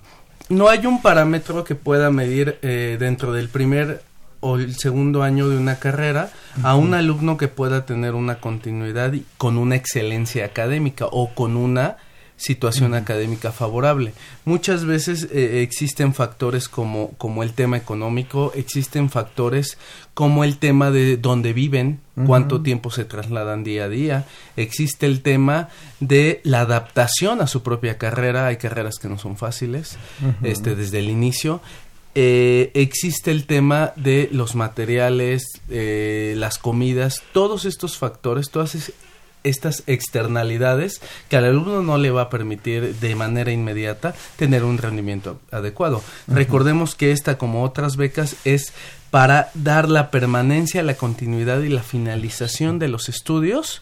[0.49, 4.03] no hay un parámetro que pueda medir eh, dentro del primer
[4.41, 6.31] o el segundo año de una carrera
[6.63, 11.97] a un alumno que pueda tener una continuidad con una excelencia académica o con una
[12.39, 14.13] situación académica favorable.
[14.45, 19.77] Muchas veces eh, existen factores como, como el tema económico, existen factores
[20.13, 24.25] como el tema de dónde viven, cuánto tiempo se trasladan día a día,
[24.57, 25.69] existe el tema
[25.99, 29.97] de la adaptación a su propia carrera, hay carreras que no son fáciles,
[30.41, 31.61] este, desde el inicio,
[32.15, 38.91] eh, existe el tema de los materiales, eh, las comidas, todos estos factores, todas
[39.43, 44.77] estas externalidades que al alumno no le va a permitir de manera inmediata tener un
[44.77, 46.01] rendimiento adecuado.
[46.27, 48.73] Recordemos que esta, como otras becas, es
[49.11, 53.81] para dar la permanencia, la continuidad y la finalización de los estudios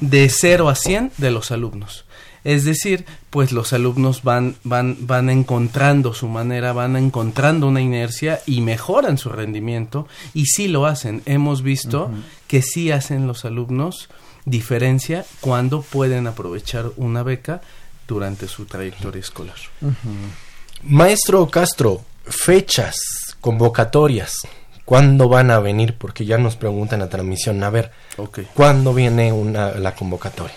[0.00, 2.04] de 0 a 100 de los alumnos.
[2.44, 8.40] Es decir, pues los alumnos van, van, van encontrando su manera, van encontrando una inercia
[8.46, 11.22] y mejoran su rendimiento y sí lo hacen.
[11.26, 12.10] Hemos visto
[12.46, 14.08] que sí hacen los alumnos
[14.44, 17.60] diferencia cuando pueden aprovechar una beca
[18.06, 19.56] durante su trayectoria escolar.
[20.82, 22.96] Maestro Castro, fechas,
[23.40, 24.32] convocatorias,
[24.84, 25.94] ¿cuándo van a venir?
[25.98, 27.92] Porque ya nos preguntan la transmisión, a ver,
[28.54, 30.56] ¿cuándo viene una, la convocatoria?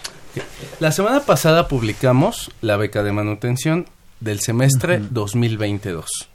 [0.79, 3.87] La semana pasada publicamos la beca de manutención
[4.19, 6.29] del semestre 2022.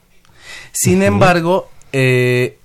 [0.72, 2.58] Sin embargo, eh,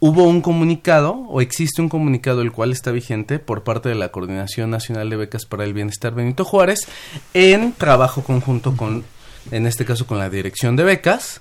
[0.00, 4.10] hubo un comunicado o existe un comunicado el cual está vigente por parte de la
[4.10, 6.88] Coordinación Nacional de Becas para el Bienestar Benito Juárez
[7.34, 9.04] en trabajo conjunto con,
[9.52, 11.40] en este caso con la Dirección de Becas,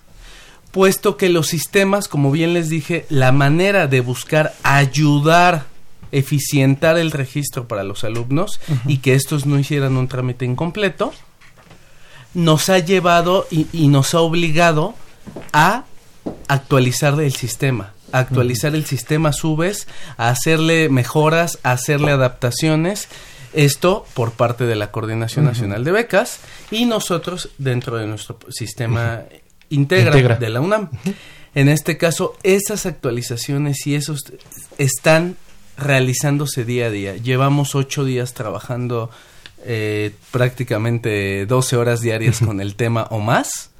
[0.71, 5.65] puesto que los sistemas, como bien les dije, la manera de buscar ayudar,
[6.11, 11.13] eficientar el registro para los alumnos y que estos no hicieran un trámite incompleto,
[12.33, 14.95] nos ha llevado y, y nos ha obligado
[15.53, 15.85] a
[16.47, 19.87] actualizar el sistema actualizar el sistema subes,
[20.17, 23.07] a hacerle mejoras, a hacerle adaptaciones.
[23.53, 26.39] Esto por parte de la Coordinación Nacional de Becas
[26.71, 29.23] y nosotros dentro de nuestro sistema
[29.69, 30.89] integra, de la UNAM.
[31.53, 34.23] En este caso, esas actualizaciones y esos
[34.77, 35.35] están
[35.81, 37.17] realizándose día a día.
[37.17, 39.09] Llevamos ocho días trabajando
[39.65, 43.71] eh, prácticamente 12 horas diarias con el tema o más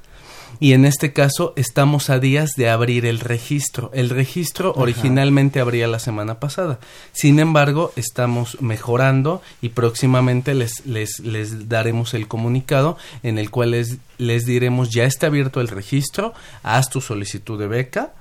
[0.62, 3.90] y en este caso estamos a días de abrir el registro.
[3.96, 6.80] El registro originalmente abría la semana pasada.
[7.14, 13.72] Sin embargo, estamos mejorando y próximamente les, les, les daremos el comunicado en el cual
[13.72, 18.14] les, les diremos ya está abierto el registro, haz tu solicitud de beca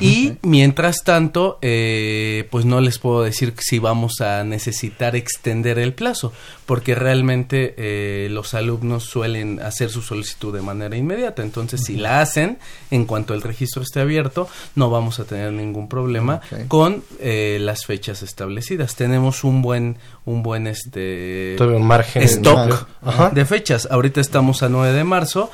[0.00, 5.92] y mientras tanto, eh, pues no les puedo decir si vamos a necesitar extender el
[5.92, 6.32] plazo,
[6.66, 11.42] porque realmente eh, los alumnos suelen hacer su solicitud de manera inmediata.
[11.42, 12.58] Entonces, si la hacen,
[12.90, 17.86] en cuanto el registro esté abierto, no vamos a tener ningún problema con eh, las
[17.86, 18.94] fechas establecidas.
[18.94, 22.86] Tenemos un buen, un buen este un margen stock
[23.32, 23.88] de fechas.
[23.90, 25.50] Ahorita estamos a 9 de marzo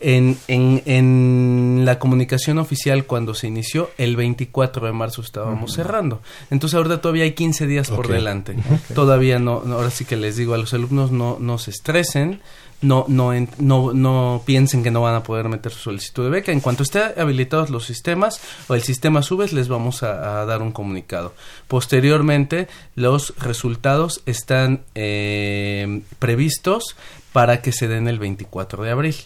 [0.00, 6.20] en, en, en, la comunicación oficial cuando se inició, el 24 de marzo estábamos cerrando.
[6.50, 8.56] Entonces ahorita todavía hay 15 días por delante.
[8.94, 12.40] Todavía no, ahora sí que les digo a los alumnos, no, no se estresen,
[12.80, 16.52] no, no, no, no piensen que no van a poder meter su solicitud de beca.
[16.52, 20.72] En cuanto estén habilitados los sistemas o el sistema subes, les vamos a, dar un
[20.72, 21.34] comunicado.
[21.66, 26.96] Posteriormente, los resultados están eh, previstos
[27.32, 29.16] para que se den el 24 de abril.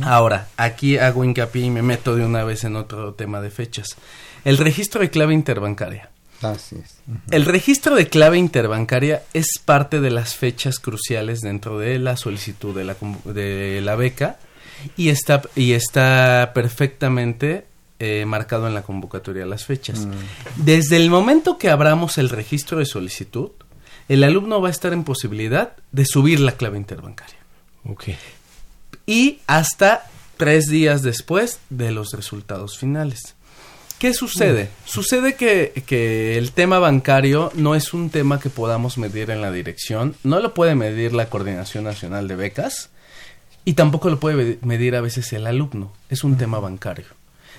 [0.00, 3.96] Ahora, aquí hago hincapié y me meto de una vez en otro tema de fechas.
[4.44, 6.10] El registro de clave interbancaria.
[6.42, 6.98] Así es.
[7.30, 12.76] El registro de clave interbancaria es parte de las fechas cruciales dentro de la solicitud
[12.76, 14.38] de la, de la beca
[14.96, 17.64] y está, y está perfectamente
[17.98, 20.00] eh, marcado en la convocatoria las fechas.
[20.00, 20.12] Mm.
[20.56, 23.52] Desde el momento que abramos el registro de solicitud,
[24.08, 27.38] el alumno va a estar en posibilidad de subir la clave interbancaria.
[27.84, 28.18] Okay
[29.06, 33.34] y hasta tres días después de los resultados finales.
[33.98, 34.64] ¿Qué sucede?
[34.64, 34.88] Mm.
[34.88, 39.50] Sucede que, que, el tema bancario no es un tema que podamos medir en la
[39.50, 42.90] dirección, no lo puede medir la Coordinación Nacional de Becas
[43.64, 47.06] y tampoco lo puede medir a veces el alumno, es un tema bancario.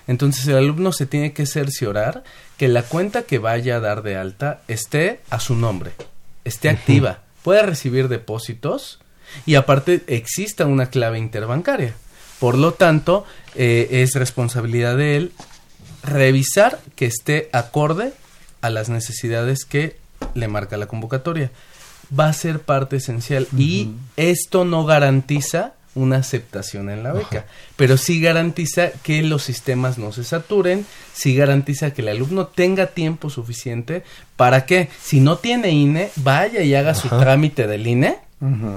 [0.05, 2.23] Entonces el alumno se tiene que cerciorar
[2.57, 5.91] que la cuenta que vaya a dar de alta esté a su nombre,
[6.45, 8.99] esté activa, pueda recibir depósitos
[9.45, 11.93] y aparte exista una clave interbancaria.
[12.39, 13.25] Por lo tanto,
[13.55, 15.31] eh, es responsabilidad de él
[16.03, 18.13] revisar que esté acorde
[18.61, 19.97] a las necesidades que
[20.33, 21.51] le marca la convocatoria.
[22.17, 27.97] Va a ser parte esencial y esto no garantiza una aceptación en la beca, pero
[27.97, 33.31] sí garantiza que los sistemas no se saturen, sí garantiza que el alumno tenga tiempo
[33.31, 34.03] suficiente.
[34.35, 38.26] Para que si no tiene INE, vaya y haga su trámite del INE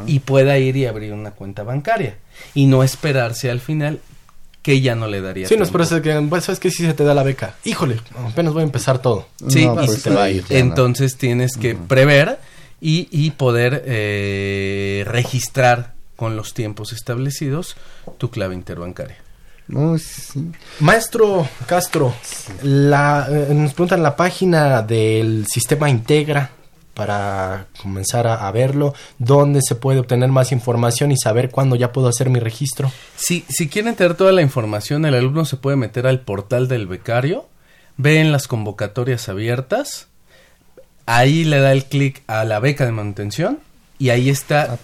[0.07, 2.17] y pueda ir y abrir una cuenta bancaria
[2.55, 4.01] y no esperarse al final
[4.63, 5.49] que ya no le daría.
[5.49, 8.53] Sí, nos parece que, pues, sabes que si se te da la beca, híjole, apenas
[8.53, 9.27] voy a empezar todo.
[9.49, 10.45] Sí, pues, te va a ir.
[10.51, 12.39] Entonces tienes que prever
[12.81, 17.77] y, y poder eh, registrar con los tiempos establecidos
[18.19, 19.17] tu clave interbancaria.
[20.81, 22.13] Maestro Castro,
[22.63, 26.51] la, eh, nos preguntan la página del sistema Integra
[26.95, 32.09] para comenzar a, verlo, dónde se puede obtener más información y saber cuándo ya puedo
[32.09, 32.93] hacer mi registro.
[33.17, 36.87] Si, si quieren tener toda la información, el alumno se puede meter al portal del
[36.87, 37.49] becario,
[37.97, 40.09] ve en las convocatorias abiertas,
[41.07, 43.59] ahí le da el clic a la beca de manutención
[44.01, 44.79] y ahí está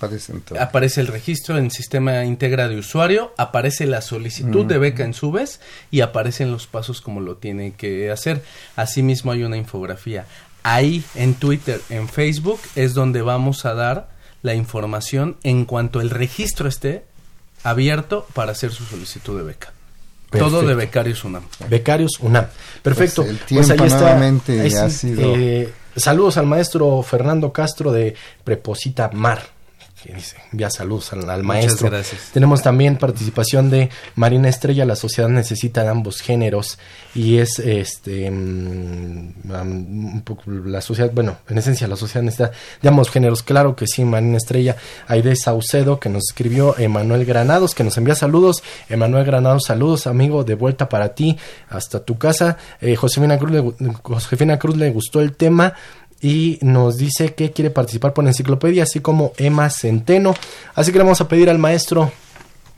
[0.60, 5.58] aparece, el registro en sistema integra de usuario, aparece la solicitud de beca en Subes
[5.90, 8.42] y aparecen los pasos como lo tiene que hacer.
[8.76, 10.26] Asimismo hay una infografía
[10.66, 14.08] ahí en Twitter, en Facebook, es donde vamos a dar
[14.42, 17.04] la información en cuanto el registro esté
[17.62, 19.72] abierto para hacer su solicitud de beca.
[20.30, 21.44] Todo de Becarios UNAM.
[21.70, 22.46] Becarios UNAM.
[22.82, 23.22] Perfecto.
[23.22, 23.84] Pues el pues tiempo
[24.76, 25.36] ha sido...
[25.36, 29.55] Eh, saludos al maestro Fernando Castro de Preposita Mar.
[30.02, 31.88] Que dice, envía saludos al, maestro.
[31.88, 32.30] gracias.
[32.32, 36.78] Tenemos también participación de Marina Estrella, la sociedad necesita de ambos géneros
[37.14, 42.88] y es este mm, un poco la sociedad, bueno, en esencia la sociedad necesita de
[42.88, 44.76] ambos géneros, claro que sí, Marina Estrella,
[45.08, 50.44] Aide Saucedo que nos escribió, Emanuel Granados que nos envía saludos, Emanuel Granados, saludos amigo,
[50.44, 51.38] de vuelta para ti
[51.70, 55.74] hasta tu casa, eh, Josefina, Cruz le, Josefina Cruz le gustó el tema,
[56.26, 60.34] y nos dice que quiere participar por la enciclopedia, así como Emma Centeno.
[60.74, 62.10] Así que le vamos a pedir al maestro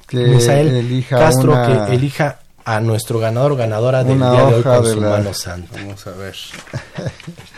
[0.06, 4.84] que elija Castro que elija a nuestro ganador o ganadora del día de hoy con
[4.84, 5.80] su mano santa.
[5.80, 6.36] Vamos a ver.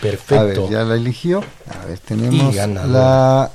[0.00, 0.70] Perfecto.
[0.70, 1.42] ya la eligió.
[1.68, 3.50] A ver, tenemos la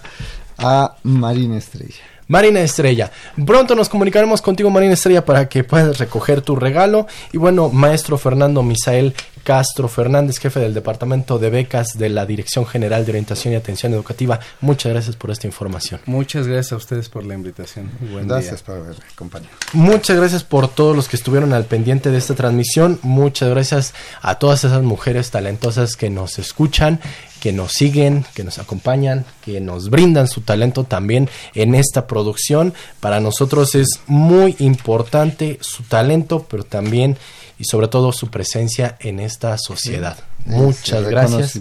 [0.58, 2.04] a Marina Estrella.
[2.28, 3.12] Marina Estrella.
[3.46, 7.08] Pronto nos comunicaremos contigo, Marina Estrella, para que puedas recoger tu regalo.
[7.32, 9.16] Y bueno, maestro Fernando Misael
[9.46, 13.94] Castro Fernández, jefe del Departamento de Becas de la Dirección General de Orientación y Atención
[13.94, 16.02] Educativa, muchas gracias por esta información.
[16.08, 17.92] Muchas gracias a ustedes por la invitación.
[18.12, 19.52] Buen gracias por haber compañero.
[19.74, 23.00] Muchas gracias por todos los que estuvieron al pendiente de esta transmisión.
[23.04, 23.94] Muchas gracias
[24.24, 27.00] a todas esas mujeres talentosas que nos escuchan
[27.46, 32.74] que nos siguen, que nos acompañan, que nos brindan su talento también en esta producción.
[33.00, 37.18] Para nosotros es muy importante su talento, pero también
[37.58, 40.18] y sobre todo su presencia en esta sociedad.
[40.46, 41.56] Muchas gracias.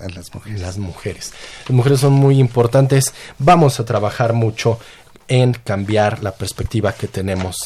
[0.00, 0.60] A las mujeres.
[0.60, 1.32] Las mujeres.
[1.68, 3.14] Las mujeres son muy importantes.
[3.38, 4.78] Vamos a trabajar mucho
[5.28, 7.56] en cambiar la perspectiva que tenemos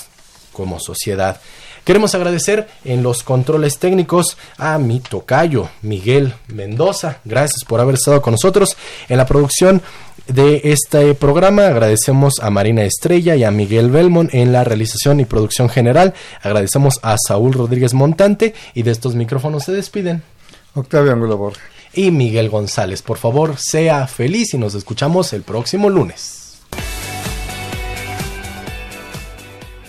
[0.52, 1.40] como sociedad
[1.84, 7.20] Queremos agradecer en los controles técnicos a mi tocayo, Miguel Mendoza.
[7.24, 8.76] Gracias por haber estado con nosotros
[9.08, 9.80] en la producción
[10.32, 11.66] de este programa.
[11.66, 16.14] Agradecemos a Marina Estrella y a Miguel Belmont en la realización y producción general.
[16.42, 20.22] Agradecemos a Saúl Rodríguez Montante y de estos micrófonos se despiden.
[20.74, 21.62] Octavio Angulo Borja.
[21.92, 23.02] Y Miguel González.
[23.02, 26.40] Por favor, sea feliz y nos escuchamos el próximo lunes.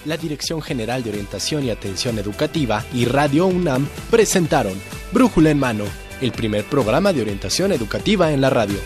[0.05, 4.73] la Dirección General de Orientación y Atención Educativa y Radio UNAM presentaron
[5.11, 5.85] Brújula en Mano,
[6.21, 8.77] el primer programa de orientación educativa en la radio.